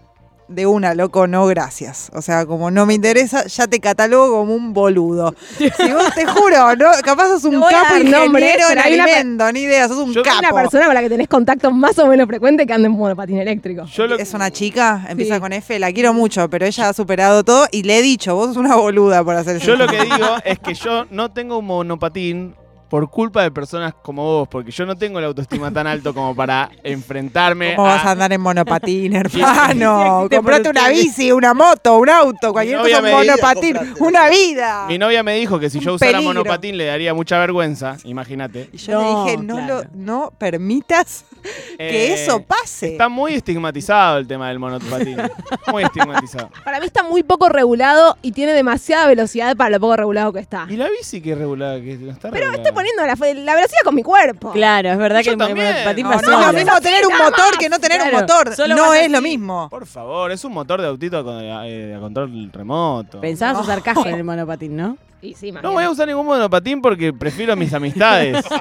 de 0.47 0.65
una, 0.65 0.93
loco, 0.93 1.27
no 1.27 1.45
gracias. 1.47 2.09
O 2.13 2.21
sea, 2.21 2.45
como 2.45 2.71
no 2.71 2.85
me 2.85 2.93
interesa, 2.93 3.45
ya 3.47 3.67
te 3.67 3.79
catalogo 3.79 4.39
como 4.39 4.55
un 4.55 4.73
boludo. 4.73 5.35
Si 5.57 5.91
vos 5.91 6.13
te 6.15 6.25
juro, 6.25 6.75
no, 6.75 6.87
capaz 7.03 7.27
sos 7.29 7.43
un 7.45 7.55
No 7.59 7.67
capo 7.67 7.97
ingeniero 7.97 8.69
en 8.71 8.79
alimento, 8.79 9.51
ni 9.51 9.61
idea, 9.61 9.87
sos 9.87 9.97
un 9.97 10.13
Yo- 10.13 10.21
Hay 10.25 10.31
una 10.39 10.49
capo. 10.49 10.55
persona 10.61 10.85
con 10.85 10.93
la 10.93 11.01
que 11.01 11.09
tenés 11.09 11.27
contacto 11.27 11.71
más 11.71 11.97
o 11.99 12.07
menos 12.07 12.27
frecuente 12.27 12.65
que 12.65 12.73
anda 12.73 12.87
en 12.87 12.93
monopatín 12.93 13.37
eléctrico. 13.39 13.83
Yo 13.85 14.07
lo- 14.07 14.17
Es 14.17 14.33
una 14.33 14.49
chica, 14.51 15.05
empieza 15.09 15.35
Sí. 15.35 15.41
con 15.41 15.53
F, 15.53 15.77
la 15.79 15.91
quiero 15.91 16.13
mucho, 16.13 16.49
pero 16.49 16.65
ella 16.65 16.89
ha 16.89 16.93
superado 16.93 17.43
todo 17.43 17.67
y 17.71 17.83
le 17.83 17.99
he 17.99 18.01
dicho, 18.01 18.35
vos 18.35 18.47
sos 18.47 18.57
una 18.57 18.75
boluda 18.75 19.23
por 19.23 19.35
hacer 19.35 19.57
eso. 19.57 19.65
Yo 19.67 19.75
lo 19.75 19.87
que 19.87 20.01
digo 20.01 20.37
es 20.45 20.59
que 20.59 20.73
yo 20.73 21.05
no 21.11 21.31
tengo 21.31 21.57
un 21.59 21.65
monopatín 21.65 22.55
por 22.89 23.09
culpa 23.09 23.43
de 23.43 23.51
personas 23.51 23.93
como 24.01 24.23
vos, 24.23 24.47
porque 24.47 24.71
yo 24.71 24.85
no 24.85 24.95
tengo 24.95 25.19
la 25.19 25.27
autoestima 25.27 25.71
tan 25.71 25.87
alto 25.87 26.13
como 26.13 26.35
para 26.35 26.69
enfrentarme 26.83 27.75
¿Cómo 27.75 27.87
vas 27.87 28.05
a 28.05 28.11
andar 28.11 28.31
en 28.33 28.41
monopatín, 28.41 29.13
hermano? 29.15 30.27
Comprate 30.29 30.69
una 30.69 30.89
bici, 30.89 31.31
una 31.31 31.53
moto, 31.53 31.97
un 31.97 32.09
auto, 32.09 32.51
cualquier 32.53 32.79
cosa, 32.79 32.99
un 33.01 33.11
monopatín, 33.11 33.75
comprate. 33.75 34.03
una 34.03 34.29
vida. 34.29 34.85
Mi 34.87 34.97
novia 34.97 35.23
me 35.23 35.35
dijo 35.35 35.59
que 35.59 35.69
si 35.69 35.79
yo 35.79 35.95
usara 35.95 36.13
peligro. 36.13 36.33
monopatín 36.33 36.77
le 36.77 36.85
daría 36.85 37.13
mucha 37.13 37.39
vergüenza, 37.39 37.97
imagínate. 38.03 38.69
Y 38.71 38.77
yo 38.77 38.93
No, 38.93 39.25
le 39.25 39.31
dije, 39.31 39.43
no, 39.43 39.55
claro. 39.55 39.81
lo, 39.81 39.83
no 39.93 40.33
permitas 40.37 41.25
que 41.77 42.11
Eh, 42.11 42.13
eso 42.13 42.41
pase. 42.41 42.91
Está 42.93 43.09
muy 43.09 43.33
estigmatizado 43.33 44.17
el 44.17 44.27
tema 44.27 44.49
del 44.49 44.59
monopatín. 44.59 45.17
Muy 45.71 45.83
estigmatizado. 45.83 46.49
Para 46.63 46.79
mí 46.79 46.85
está 46.85 47.03
muy 47.03 47.23
poco 47.23 47.49
regulado 47.49 48.17
y 48.21 48.31
tiene 48.31 48.53
demasiada 48.53 49.05
velocidad 49.07 49.55
para 49.57 49.69
lo 49.71 49.79
poco 49.81 49.97
regulado 49.97 50.31
que 50.31 50.39
está. 50.39 50.65
¿Y 50.69 50.77
la 50.77 50.89
bici 50.89 51.19
que 51.21 51.33
es 51.33 51.37
regulada? 51.37 51.79
Que 51.81 51.97
no 51.97 52.11
está 52.11 52.31
Pero 52.31 52.45
regulada? 52.51 52.63
Poniendo 52.77 53.01
la, 53.05 53.15
la 53.43 53.55
velocidad 53.55 53.81
con 53.83 53.95
mi 53.95 54.03
cuerpo. 54.03 54.51
Claro, 54.51 54.91
es 54.91 54.97
verdad 54.97 55.19
Yo 55.21 55.23
que 55.23 55.29
el 55.31 55.37
también. 55.37 55.73
monopatín 55.73 56.03
No, 56.03 56.09
va 56.11 56.15
no 56.21 56.39
es 56.39 56.47
lo 56.47 56.53
mismo 56.53 56.79
tener 56.81 57.07
un 57.07 57.17
motor 57.17 57.57
que 57.59 57.69
no 57.69 57.79
tener 57.79 58.01
un 58.03 58.11
motor. 58.11 58.55
solo 58.55 58.75
No 58.75 58.89
vas 58.89 58.99
es 58.99 59.11
lo 59.11 59.21
mismo. 59.21 59.67
Por 59.69 59.85
favor, 59.87 60.31
es 60.31 60.43
un 60.45 60.53
motor 60.53 60.81
de 60.81 60.87
autito 60.87 61.23
con, 61.23 61.39
eh, 61.43 61.95
a 61.95 61.99
control 61.99 62.49
remoto. 62.53 63.19
Pensabas 63.19 63.63
usar 63.63 63.81
caja 63.81 64.07
en 64.09 64.15
el 64.15 64.23
monopatín, 64.23 64.75
¿no? 64.75 64.97
Y 65.21 65.33
sí, 65.33 65.51
No 65.51 65.71
voy 65.71 65.83
a 65.83 65.89
usar 65.89 66.07
ningún 66.07 66.27
monopatín 66.27 66.79
porque 66.81 67.11
prefiero 67.11 67.55
mis 67.55 67.73
amistades. 67.73 68.45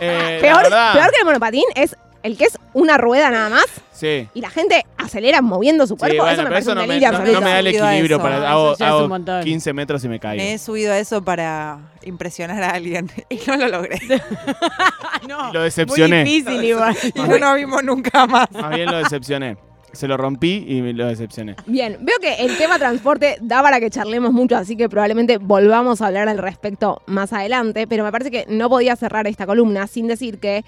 Eh, 0.00 0.38
la 0.42 0.48
peor, 0.48 0.62
verdad, 0.64 0.92
peor 0.92 1.10
que 1.12 1.18
el 1.20 1.24
monopatín 1.24 1.64
es 1.76 1.96
el 2.24 2.36
que 2.36 2.44
es 2.46 2.58
una 2.72 2.98
rueda 2.98 3.30
nada 3.30 3.48
más 3.50 3.66
Sí. 3.92 4.28
y 4.34 4.40
la 4.40 4.50
gente 4.50 4.84
acelera 4.98 5.40
moviendo 5.40 5.86
su 5.86 5.94
Sí, 5.94 5.98
cuerpo. 6.00 6.16
bueno, 6.24 6.32
eso 6.32 6.42
me 6.42 6.48
parece 6.48 6.62
eso 6.62 6.70
un 6.72 6.76
no 6.78 6.82
me, 6.82 6.94
delirio 6.94 7.12
no- 7.12 7.18
no 7.32 7.40
me 7.40 7.50
da 7.50 7.58
el 7.60 7.66
equilibrio 7.68 8.16
eso. 8.16 8.22
para 8.24 8.38
No, 8.40 8.46
hago, 8.46 8.74
hago 8.80 9.02
un 9.04 9.08
montón. 9.08 9.44
15 9.44 9.72
metros 9.72 10.02
y 10.04 10.08
me 10.08 10.18
caigo. 10.18 10.42
Me 10.42 10.54
he 10.54 10.58
subido 10.58 10.92
a 10.92 10.98
eso 10.98 11.22
para 11.22 11.78
impresionar 12.02 12.60
a 12.64 12.70
alguien 12.70 13.08
y 13.30 13.38
no 13.46 13.56
lo 13.56 13.68
logré. 13.68 14.00
no. 15.28 15.52
Lo 15.52 15.62
decepcioné. 15.62 16.24
Muy 16.24 16.34
difícil 16.40 16.64
igual. 16.64 16.96
Y 17.14 17.20
no 17.20 17.38
nos 17.38 17.54
vimos 17.56 17.84
nunca 17.84 18.26
más. 18.26 18.50
Más 18.52 18.74
bien 18.74 18.90
lo 18.90 18.98
decepcioné. 18.98 19.56
Se 19.92 20.08
lo 20.08 20.16
rompí 20.16 20.64
y 20.66 20.92
lo 20.92 21.06
decepcioné. 21.06 21.54
Bien, 21.66 21.98
veo 22.00 22.16
que 22.20 22.34
el 22.44 22.56
tema 22.58 22.80
transporte 22.80 23.36
da 23.40 23.62
para 23.62 23.78
que 23.78 23.90
charlemos 23.90 24.32
mucho, 24.32 24.56
así 24.56 24.76
que 24.76 24.88
probablemente 24.88 25.38
volvamos 25.38 26.02
a 26.02 26.08
hablar 26.08 26.28
al 26.28 26.38
respecto 26.38 27.00
más 27.06 27.32
adelante, 27.32 27.86
pero 27.86 28.02
me 28.02 28.10
parece 28.10 28.32
que 28.32 28.44
no 28.48 28.68
podía 28.68 28.96
cerrar 28.96 29.28
esta 29.28 29.46
columna 29.46 29.86
sin 29.86 30.08
decir 30.08 30.40
que 30.40 30.64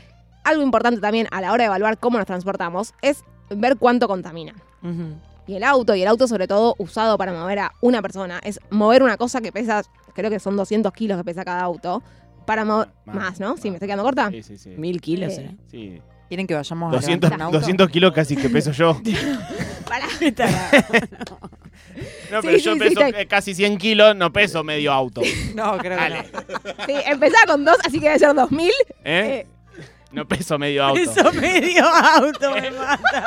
algo 0.46 0.62
importante 0.62 1.00
también 1.00 1.26
a 1.30 1.40
la 1.40 1.52
hora 1.52 1.64
de 1.64 1.66
evaluar 1.66 1.98
cómo 1.98 2.18
nos 2.18 2.26
transportamos 2.26 2.94
es 3.02 3.22
ver 3.50 3.76
cuánto 3.76 4.08
contamina. 4.08 4.54
Ujú. 4.82 5.14
Y 5.46 5.54
el 5.54 5.62
auto, 5.64 5.94
y 5.94 6.02
el 6.02 6.08
auto 6.08 6.26
sobre 6.26 6.48
todo 6.48 6.74
usado 6.78 7.16
para 7.18 7.32
mover 7.32 7.58
a 7.60 7.72
una 7.80 8.02
persona, 8.02 8.40
es 8.42 8.58
mover 8.70 9.02
una 9.02 9.16
cosa 9.16 9.40
que 9.40 9.52
pesa, 9.52 9.82
creo 10.14 10.30
que 10.30 10.40
son 10.40 10.56
200 10.56 10.92
kilos 10.92 11.16
que 11.18 11.24
pesa 11.24 11.44
cada 11.44 11.60
auto, 11.62 12.02
para 12.46 12.64
mover... 12.64 12.88
Más, 13.04 13.14
Más, 13.16 13.40
¿no? 13.40 13.56
Sí, 13.56 13.64
más. 13.64 13.64
me 13.64 13.74
estoy 13.76 13.86
quedando 13.88 14.02
corta. 14.04 14.30
Sí, 14.30 14.42
sí, 14.42 14.56
sí. 14.58 14.70
Mil 14.70 15.00
kilos, 15.00 15.32
Eh, 15.34 15.50
¿eh? 15.52 15.56
Sí. 15.70 16.02
¿Quieren 16.28 16.46
que 16.48 16.54
vayamos 16.54 16.92
a 16.92 16.96
200, 16.96 17.30
levantar 17.30 17.36
un 17.36 17.42
auto? 17.54 17.58
200 17.60 17.88
kilos 17.90 18.12
casi 18.12 18.34
que 18.36 18.48
peso 18.50 18.72
yo. 18.72 19.00
Pará. 19.88 20.06
No, 22.30 22.42
Sí, 22.42 22.48
pero 22.48 22.58
sí, 22.58 22.64
yo 22.64 22.72
sí, 22.74 22.78
peso 22.80 23.00
sí. 23.00 23.12
eh, 23.16 23.26
casi 23.26 23.54
100 23.54 23.78
kilos, 23.78 24.16
no 24.16 24.32
peso 24.32 24.64
medio 24.64 24.92
auto. 24.92 25.22
No, 25.54 25.78
creo 25.78 25.96
que 25.96 26.02
Dale. 26.02 26.24
no. 26.32 26.84
Sí, 26.86 26.92
empezaba 27.06 27.46
con 27.46 27.64
dos, 27.64 27.76
así 27.84 28.00
que 28.00 28.06
debe 28.06 28.18
ser 28.18 28.34
2000. 28.34 28.70
¿Eh? 29.04 29.46
No 30.12 30.26
peso 30.26 30.58
medio 30.58 30.84
auto. 30.84 31.00
Eso 31.00 31.32
medio 31.40 31.84
auto 31.86 32.50
me 32.52 32.70
mata. 32.70 33.24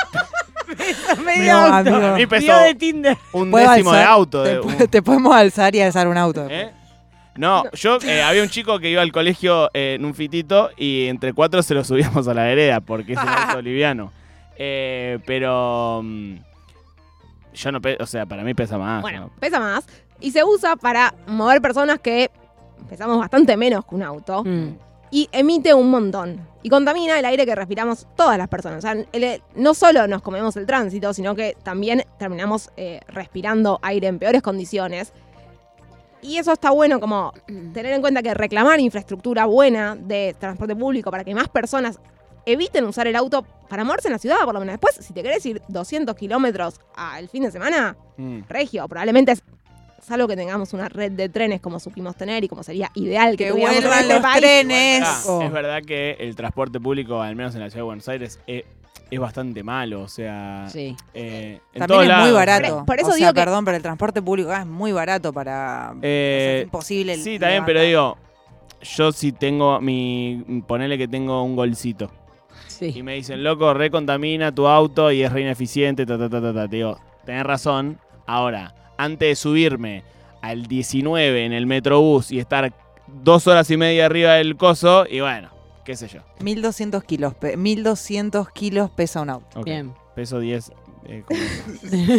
Eso 0.77 1.21
medio 1.23 1.53
No, 1.53 1.59
auto. 1.75 1.95
amigo. 1.95 2.57
De 2.63 2.75
Tinder. 2.75 3.17
un 3.33 3.51
décimo 3.51 3.91
de 3.93 4.03
auto. 4.03 4.43
Te, 4.43 4.49
de 4.51 4.59
un- 4.61 4.87
te 4.87 5.01
podemos 5.01 5.35
alzar 5.35 5.75
y 5.75 5.81
alzar 5.81 6.07
un 6.07 6.17
auto. 6.17 6.47
¿Eh? 6.49 6.71
No, 7.35 7.63
yo 7.73 7.97
eh, 8.05 8.21
había 8.21 8.41
un 8.43 8.49
chico 8.49 8.79
que 8.79 8.89
iba 8.89 9.01
al 9.01 9.11
colegio 9.11 9.69
eh, 9.73 9.95
en 9.97 10.03
un 10.05 10.13
fitito 10.13 10.71
y 10.77 11.07
entre 11.07 11.31
cuatro 11.33 11.63
se 11.63 11.73
lo 11.73 11.83
subíamos 11.83 12.27
a 12.27 12.33
la 12.33 12.43
vereda 12.43 12.81
porque 12.81 13.13
es 13.13 13.19
un 13.21 13.27
auto 13.29 13.61
liviano. 13.63 14.11
Eh, 14.57 15.19
pero 15.25 16.01
mm, 16.03 16.35
yo 17.53 17.71
no, 17.71 17.81
pe- 17.81 17.97
o 17.99 18.05
sea, 18.05 18.25
para 18.25 18.43
mí 18.43 18.53
pesa 18.53 18.77
más. 18.77 19.01
Bueno, 19.01 19.21
¿no? 19.21 19.29
pesa 19.39 19.59
más. 19.59 19.85
Y 20.19 20.31
se 20.31 20.43
usa 20.43 20.75
para 20.75 21.13
mover 21.27 21.61
personas 21.61 21.99
que 21.99 22.29
pesamos 22.89 23.17
bastante 23.19 23.55
menos 23.55 23.85
que 23.85 23.95
un 23.95 24.03
auto. 24.03 24.43
Mm. 24.43 24.69
Y 25.11 25.29
emite 25.31 25.73
un 25.73 25.89
montón. 25.89 26.47
Y 26.61 26.69
contamina 26.69 27.17
el 27.17 27.25
aire 27.25 27.45
que 27.45 27.55
respiramos 27.55 28.05
todas 28.15 28.37
las 28.37 28.47
personas. 28.49 28.79
O 28.79 28.81
sea, 28.81 29.05
el- 29.13 29.41
no 29.55 29.73
solo 29.73 30.07
nos 30.07 30.21
comemos 30.21 30.57
el 30.57 30.65
tránsito, 30.65 31.13
sino 31.13 31.33
que 31.35 31.55
también 31.63 32.03
terminamos 32.17 32.69
eh, 32.75 32.99
respirando 33.07 33.79
aire 33.81 34.07
en 34.07 34.19
peores 34.19 34.41
condiciones. 34.41 35.13
Y 36.21 36.37
eso 36.37 36.51
está 36.51 36.71
bueno 36.71 36.99
como 36.99 37.33
tener 37.73 37.93
en 37.93 38.01
cuenta 38.01 38.21
que 38.21 38.33
reclamar 38.33 38.79
infraestructura 38.81 39.45
buena 39.45 39.95
de 39.95 40.35
transporte 40.37 40.75
público 40.75 41.09
para 41.11 41.23
que 41.23 41.33
más 41.33 41.47
personas 41.47 41.97
eviten 42.45 42.83
usar 42.85 43.07
el 43.07 43.15
auto 43.15 43.45
para 43.69 43.85
moverse 43.85 44.09
en 44.09 44.13
la 44.13 44.19
ciudad, 44.19 44.39
por 44.43 44.53
lo 44.53 44.59
menos. 44.59 44.73
Después, 44.73 44.95
si 45.05 45.13
te 45.13 45.23
querés 45.23 45.45
ir 45.45 45.61
200 45.69 46.13
kilómetros 46.15 46.81
al 46.95 47.29
fin 47.29 47.43
de 47.43 47.51
semana, 47.51 47.95
Mm. 48.17 48.41
regio, 48.49 48.85
probablemente 48.89 49.31
es 49.31 49.41
salvo 50.01 50.27
que 50.27 50.35
tengamos 50.35 50.73
una 50.73 50.89
red 50.89 51.11
de 51.11 51.29
trenes 51.29 51.61
como 51.61 51.79
supimos 51.79 52.15
tener 52.15 52.43
y 52.43 52.47
como 52.47 52.63
sería 52.63 52.89
ideal 52.95 53.35
que, 53.37 53.45
Que 53.45 53.51
tuviéramos 53.51 53.81
vuelvan 53.81 53.99
este 54.01 54.13
los 54.13 54.21
país. 54.23 54.39
trenes. 54.41 55.03
Ah, 55.05 55.39
es 55.43 55.51
verdad 55.51 55.81
que 55.85 56.17
el 56.19 56.35
transporte 56.35 56.79
público, 56.79 57.21
al 57.21 57.35
menos 57.35 57.53
en 57.55 57.61
la 57.61 57.69
ciudad 57.69 57.79
de 57.81 57.85
Buenos 57.85 58.07
Aires, 58.09 58.39
eh, 58.47 58.65
es 59.11 59.19
bastante 59.19 59.63
malo. 59.63 60.01
O 60.01 60.07
sea, 60.07 60.65
Sí. 60.69 60.95
eh, 61.13 61.59
en 61.73 61.79
También 61.79 62.11
es 62.11 62.17
muy 62.19 62.31
barato. 62.31 62.75
Por- 62.77 62.85
por 62.85 62.99
eso 62.99 63.07
o 63.09 63.13
digo 63.15 63.25
sea, 63.25 63.33
que- 63.33 63.39
perdón, 63.41 63.65
pero 63.65 63.77
el 63.77 63.83
transporte 63.83 64.21
público 64.21 64.49
acá 64.51 64.61
es 64.61 64.67
muy 64.67 64.91
barato 64.91 65.33
para... 65.33 65.93
o 65.97 65.99
sea, 65.99 66.09
Eh, 66.09 66.57
es 66.59 66.63
imposible. 66.65 67.15
Sí, 67.17 67.39
también, 67.39 67.65
pero 67.65 67.81
digo, 67.81 68.17
yo 68.81 69.11
si 69.11 69.31
tengo 69.31 69.81
mi. 69.81 70.63
Ponele 70.67 70.97
que 70.97 71.07
tengo 71.07 71.43
un 71.43 71.55
golcito. 71.55 72.11
Y 72.81 72.93
Sí. 72.93 73.03
me 73.03 73.15
dicen, 73.15 73.43
loco, 73.43 73.73
recontamina 73.73 74.53
tu 74.55 74.65
auto 74.67 75.11
y 75.11 75.21
es 75.23 75.31
re 75.33 75.41
ineficiente, 75.41 76.05
ta, 76.05 76.17
ta, 76.17 76.29
ta, 76.29 76.39
ta, 76.41 76.53
ta. 76.53 76.67
Te 76.69 76.77
digo, 76.77 76.97
tenés 77.25 77.43
razón. 77.43 77.99
Ahora, 78.25 78.73
antes 78.99 79.29
de 79.29 79.35
subirme 79.35 80.03
al 80.41 80.67
19 80.67 81.45
en 81.45 81.53
el 81.53 81.65
Metrobús 81.65 82.31
y 82.31 82.39
estar 82.39 82.73
dos 83.07 83.47
horas 83.47 83.69
y 83.71 83.77
media 83.77 84.05
arriba 84.05 84.33
del 84.33 84.55
coso, 84.57 85.05
y 85.09 85.19
bueno, 85.21 85.49
qué 85.85 85.95
sé 85.95 86.07
yo. 86.07 86.19
1200 86.41 87.03
kilos, 87.03 87.33
pe- 87.33 87.57
1200 87.57 88.49
kilos 88.51 88.89
pesa 88.91 89.21
un 89.21 89.29
auto. 89.29 89.59
Ok, 89.59 89.65
Bien. 89.65 89.93
Peso 90.15 90.39
10. 90.39 90.71
Eh, 91.05 91.23
como- 91.25 91.39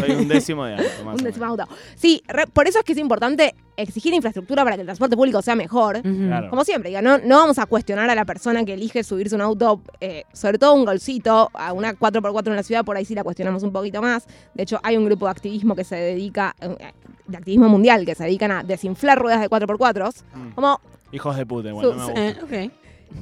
soy 0.01 0.11
un 0.13 0.29
décimo 0.29 0.65
de 0.65 0.75
auto, 0.75 1.05
más 1.05 1.17
Un 1.19 1.25
décimo 1.25 1.47
auto. 1.47 1.65
Sí, 1.97 2.23
re- 2.29 2.47
por 2.47 2.67
eso 2.69 2.79
es 2.79 2.85
que 2.85 2.93
es 2.93 2.99
importante 2.99 3.55
exigir 3.77 4.13
infraestructura 4.13 4.63
para 4.65 4.77
que 4.77 4.83
el 4.83 4.87
transporte 4.87 5.17
público 5.17 5.41
sea 5.43 5.55
mejor. 5.57 6.03
Claro. 6.03 6.51
Como 6.51 6.65
siempre, 6.65 6.91
digo, 6.91 7.01
no, 7.03 7.19
no 7.19 7.37
vamos 7.39 7.59
a 7.59 7.67
cuestionar 7.67 8.11
a 8.11 8.15
la 8.15 8.25
persona 8.25 8.65
que 8.65 8.75
elige 8.75 9.03
subirse 9.05 9.35
un 9.35 9.41
auto, 9.41 9.81
eh, 10.01 10.25
sobre 10.33 10.59
todo 10.59 10.75
un 10.75 10.85
golcito, 10.85 11.51
a 11.55 11.73
una 11.73 11.95
4x4 11.95 12.49
en 12.49 12.57
la 12.57 12.63
ciudad, 12.63 12.85
por 12.85 12.97
ahí 12.97 13.05
sí 13.05 13.15
la 13.15 13.25
cuestionamos 13.25 13.63
un 13.63 13.73
poquito 13.73 14.03
más. 14.03 14.27
De 14.55 14.63
hecho, 14.65 14.81
hay 14.83 14.97
un 14.97 15.05
grupo 15.07 15.27
de 15.27 15.31
activismo 15.33 15.75
que 15.75 15.85
se 15.85 15.97
dedica, 15.97 16.55
eh, 16.61 16.93
de 17.27 17.37
activismo 17.37 17.69
mundial, 17.69 18.05
que 18.05 18.15
se 18.15 18.25
dedican 18.25 18.51
a 18.51 18.63
desinflar 18.65 19.19
ruedas 19.19 19.41
de 19.41 19.49
4x4. 19.49 20.25
Mm. 20.35 20.51
Como, 20.51 20.81
Hijos 21.13 21.37
de 21.37 21.47
puta, 21.47 21.69
igual, 21.71 21.87
no 21.87 21.95
me 21.97 22.05
gusta. 22.05 22.27
Eh, 22.27 22.37
ok. 22.69 22.73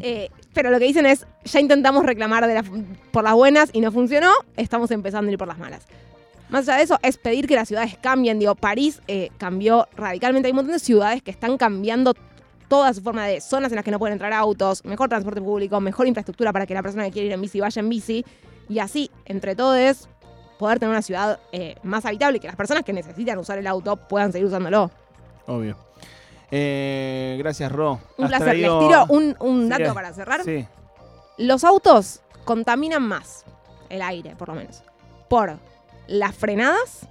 eh, 0.01 0.31
pero 0.59 0.73
lo 0.73 0.81
que 0.81 0.87
dicen 0.87 1.07
es, 1.07 1.25
ya 1.44 1.61
intentamos 1.61 2.05
reclamar 2.05 2.44
de 2.44 2.64
por 3.12 3.23
las 3.23 3.35
buenas 3.35 3.71
y 3.73 3.81
no 3.81 3.92
funcionó, 3.92 4.33
estamos 4.57 4.90
empezando 4.90 5.29
a 5.29 5.33
ir 5.33 5.38
por 5.38 5.47
las 5.47 5.57
malas. 5.57 5.87
Más 6.49 6.68
allá 6.68 6.79
de 6.79 6.83
eso, 6.83 6.99
es 7.01 7.16
pedir 7.16 7.47
que 7.47 7.55
las 7.55 7.68
ciudades 7.68 7.97
cambien. 7.97 8.40
Digo, 8.40 8.57
París 8.57 9.01
eh, 9.07 9.31
cambió 9.38 9.87
radicalmente. 9.94 10.49
Hay 10.49 10.51
un 10.51 10.57
montón 10.57 10.73
de 10.73 10.81
ciudades 10.81 11.23
que 11.23 11.31
están 11.31 11.59
cambiando 11.59 12.12
toda 12.66 12.92
su 12.92 13.03
forma 13.03 13.25
de 13.25 13.40
zonas 13.40 13.71
en 13.71 13.77
las 13.77 13.85
que 13.85 13.92
no 13.92 14.01
pueden 14.01 14.14
entrar 14.14 14.33
autos, 14.33 14.85
mejor 14.85 15.09
transporte 15.09 15.40
público, 15.40 15.81
mejor 15.81 16.09
infraestructura 16.09 16.53
para 16.53 16.66
que 16.66 16.75
la 16.75 16.83
persona 16.83 17.05
que 17.05 17.12
quiere 17.12 17.29
ir 17.29 17.33
en 17.35 17.40
bici 17.40 17.61
vaya 17.61 17.79
en 17.79 17.88
bici. 17.88 18.25
Y 18.68 18.81
así, 18.81 19.12
entre 19.27 19.55
todos, 19.55 20.09
poder 20.59 20.81
tener 20.81 20.90
una 20.90 21.03
ciudad 21.03 21.38
eh, 21.53 21.77
más 21.85 22.05
habitable 22.05 22.38
y 22.38 22.40
que 22.40 22.49
las 22.49 22.57
personas 22.57 22.83
que 22.83 22.92
necesitan 22.92 23.38
usar 23.38 23.59
el 23.59 23.66
auto 23.68 23.94
puedan 23.94 24.33
seguir 24.33 24.49
usándolo. 24.49 24.90
Obvio. 25.47 25.88
Eh, 26.50 27.37
gracias, 27.38 27.70
Ro. 27.70 28.00
Un 28.16 28.24
Has 28.24 28.30
placer. 28.30 28.46
traído- 28.48 28.80
Les 28.80 28.88
tiro 28.88 29.06
un, 29.08 29.37
un 29.40 29.62
Sí, 29.64 29.68
dato 29.68 29.94
para 29.94 30.12
cerrar. 30.12 30.42
Sí. 30.44 30.66
Los 31.37 31.64
autos 31.64 32.22
contaminan 32.44 33.02
más, 33.02 33.44
el 33.90 34.02
aire 34.02 34.34
por 34.37 34.48
lo 34.48 34.54
menos, 34.54 34.82
por 35.28 35.58
las 36.06 36.34
frenadas 36.34 37.06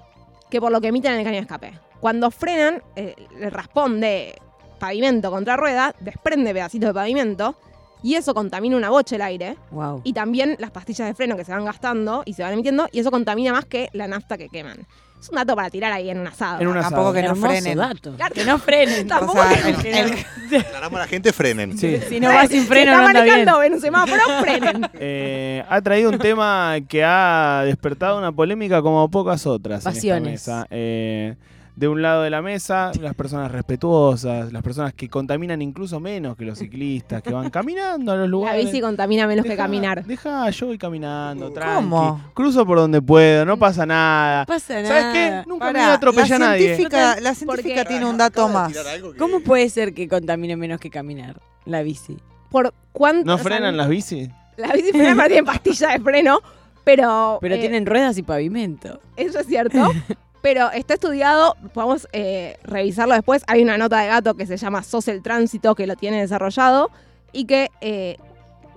que 0.49 0.59
por 0.59 0.71
lo 0.71 0.81
que 0.81 0.87
emiten 0.87 1.13
en 1.13 1.19
el 1.19 1.23
caño 1.23 1.35
de 1.35 1.41
escape. 1.41 1.79
Cuando 1.99 2.31
frenan, 2.31 2.81
eh, 2.95 3.15
el 3.39 3.51
raspón 3.51 3.99
de 3.99 4.35
pavimento 4.79 5.29
contra 5.31 5.55
rueda 5.57 5.93
desprende 5.99 6.53
pedacitos 6.53 6.89
de 6.89 6.93
pavimento 6.93 7.55
y 8.03 8.15
eso 8.15 8.33
contamina 8.33 8.77
una 8.77 8.89
bocha 8.89 9.15
el 9.15 9.21
aire. 9.23 9.57
Wow. 9.71 10.01
Y 10.03 10.13
también 10.13 10.55
las 10.59 10.71
pastillas 10.71 11.07
de 11.07 11.13
freno 11.15 11.35
que 11.35 11.43
se 11.43 11.51
van 11.51 11.65
gastando 11.65 12.21
y 12.25 12.33
se 12.33 12.43
van 12.43 12.53
emitiendo 12.53 12.87
y 12.91 12.99
eso 12.99 13.11
contamina 13.11 13.51
más 13.51 13.65
que 13.65 13.89
la 13.93 14.07
nafta 14.07 14.37
que 14.37 14.49
queman. 14.49 14.85
Es 15.19 15.29
un 15.29 15.35
dato 15.35 15.55
para 15.55 15.69
tirar 15.69 15.91
ahí 15.91 16.09
en 16.09 16.19
un 16.19 16.27
asado. 16.27 16.61
En 16.61 16.67
un 16.67 16.79
Tampoco 16.79 17.11
que 17.11 17.23
no 17.23 17.35
frenen. 17.35 17.77
dato. 17.77 18.15
Claro. 18.15 18.33
Que 18.35 18.45
no 18.45 18.59
frenen. 18.59 19.07
Tampoco 19.07 19.39
O 19.39 19.43
sea, 19.43 19.75
que- 19.81 19.89
el- 19.89 20.13
el- 20.51 20.61
Aclaramos 20.61 20.97
a 20.97 21.01
la 21.03 21.07
gente, 21.07 21.33
frenen. 21.33 21.77
Sí. 21.77 21.99
Si 22.07 22.19
no 22.19 22.33
va 22.33 22.47
sin 22.47 22.61
Si 22.61 22.67
freno, 22.67 22.91
está 22.91 23.01
no 23.01 23.07
anda 23.07 23.21
bien. 23.23 23.35
manejando 23.39 23.63
en 23.63 23.73
un 23.73 23.81
semáforo, 23.81 24.21
frenen. 24.41 24.89
Eh, 24.93 25.63
ha 25.67 25.81
traído 25.81 26.09
un 26.11 26.19
tema 26.19 26.75
que 26.87 27.03
ha 27.03 27.63
despertado 27.65 28.17
una 28.17 28.31
polémica 28.31 28.81
como 28.81 29.09
pocas 29.09 29.45
otras 29.47 29.85
en 29.85 29.91
Pasiones. 29.93 30.33
esta 30.41 30.51
mesa. 30.59 30.67
Eh, 30.69 31.35
de 31.77 31.87
un 31.87 32.01
lado 32.01 32.23
de 32.23 32.31
la 32.31 32.41
mesa, 32.41 32.91
las 32.99 33.13
personas 33.13 33.51
respetuosas, 33.51 34.51
las 34.51 34.63
personas 34.63 34.95
que 34.95 35.07
contaminan 35.09 35.61
incluso 35.61 35.99
menos 35.99 36.35
que 36.35 36.43
los 36.43 36.57
ciclistas, 36.57 37.21
que 37.21 37.31
van 37.31 37.51
caminando 37.51 38.11
a 38.11 38.15
los 38.15 38.23
La 38.25 38.31
lugares. 38.31 38.65
bici 38.65 38.81
contamina 38.81 39.27
menos 39.27 39.45
que 39.45 39.55
caminar. 39.55 40.03
Deja, 40.03 40.49
yo 40.49 40.65
voy 40.67 40.79
caminando, 40.79 41.51
tranqui. 41.51 41.75
¿Cómo? 41.75 42.31
Cruzo 42.33 42.65
por 42.65 42.79
donde 42.79 42.99
puedo, 42.99 43.45
no 43.45 43.57
pasa 43.57 43.85
nada. 43.85 44.39
No 44.41 44.45
pasa 44.47 44.81
nada. 44.81 44.87
¿Sabes 44.87 45.13
qué? 45.13 45.49
Nunca 45.49 45.65
me 45.67 45.73
Pará, 45.73 45.83
iba 45.83 45.91
a 45.91 45.95
atropellar 45.95 46.33
a 46.33 46.39
la 46.39 46.45
nadie. 46.47 46.65
científica, 46.75 47.19
la 47.21 47.35
científica 47.35 47.85
tiene 47.85 48.05
un 48.07 48.17
dato 48.17 48.49
más. 48.49 48.73
que- 48.73 49.13
¿Cómo 49.19 49.41
puede 49.41 49.69
ser 49.69 49.93
que 49.93 50.07
contamine 50.07 50.55
menos 50.57 50.79
que 50.79 50.89
caminar 50.89 51.39
la 51.65 51.83
bici? 51.83 52.17
Por 52.49 52.73
cuánto, 52.91 53.23
¿No 53.25 53.35
o 53.35 53.37
sea, 53.37 53.43
frenan 53.43 53.77
las 53.77 53.87
bicis? 53.87 54.29
Las 54.57 54.73
bici 54.73 54.89
frenan, 54.93 55.15
pero 55.17 55.27
tienen 55.27 55.45
pastilla 55.45 55.89
de 55.89 55.99
freno. 55.99 56.39
Pero, 56.83 57.37
Pero 57.41 57.55
eh, 57.55 57.59
tienen 57.59 57.85
ruedas 57.85 58.17
y 58.17 58.23
pavimento. 58.23 58.99
eso 59.15 59.39
es 59.41 59.45
cierto. 59.47 59.77
pero 60.41 60.71
está 60.71 60.95
estudiado, 60.95 61.55
podemos 61.73 62.07
eh, 62.13 62.57
revisarlo 62.63 63.15
después. 63.15 63.43
Hay 63.47 63.63
una 63.63 63.77
nota 63.77 63.99
de 63.99 64.07
gato 64.07 64.35
que 64.35 64.45
se 64.45 64.57
llama 64.57 64.83
SOS 64.83 65.09
el 65.09 65.21
Tránsito, 65.21 65.75
que 65.75 65.87
lo 65.87 65.95
tiene 65.95 66.21
desarrollado. 66.21 66.89
Y 67.33 67.45
que 67.45 67.69
eh, 67.81 68.17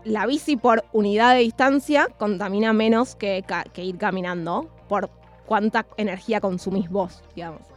la 0.05 0.27
bici 0.27 0.57
por 0.57 0.85
unidad 0.93 1.35
de 1.35 1.41
distancia 1.41 2.09
contamina 2.19 2.73
menos 2.73 3.15
que, 3.15 3.45
que 3.73 3.85
ir 3.85 3.99
caminando. 3.99 4.69
Por 4.89 5.11
cuánta 5.47 5.87
energía 5.97 6.41
consumís 6.41 6.91
vos, 6.91 7.23
digamos. 7.35 7.70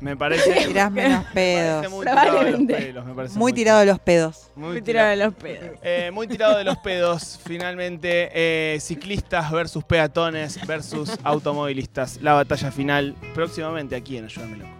Me 0.00 0.16
parece. 0.16 0.52
Tirás 0.68 0.90
menos 0.92 1.24
me 1.24 1.30
pedos. 1.32 1.86
parece 1.86 1.88
muy 1.94 2.04
tirado 2.04 2.16
de 2.16 2.24
los 2.24 2.32
Probablemente. 2.34 2.74
pelos, 2.74 3.04
me 3.06 3.14
parece 3.14 3.38
Muy 3.38 3.52
tirado 3.52 3.80
de 3.80 3.86
los 3.86 3.98
pedos. 3.98 4.50
Muy 4.54 4.82
tirado. 4.82 5.12
tiraron 5.14 5.18
los 5.18 5.34
pedos. 5.34 5.78
Eh, 5.82 6.10
muy 6.12 6.26
tirado 6.28 6.58
de 6.58 6.64
los 6.64 6.76
pedos, 6.78 7.40
finalmente. 7.46 8.30
eh, 8.32 8.78
ciclistas 8.80 9.50
versus 9.50 9.84
peatones 9.84 10.64
versus 10.66 11.16
automovilistas. 11.22 12.20
La 12.20 12.32
batalla 12.34 12.70
final 12.70 13.14
próximamente 13.34 13.94
aquí 13.96 14.16
en 14.18 14.24
Ayúdame 14.26 14.56
Loco. 14.58 14.70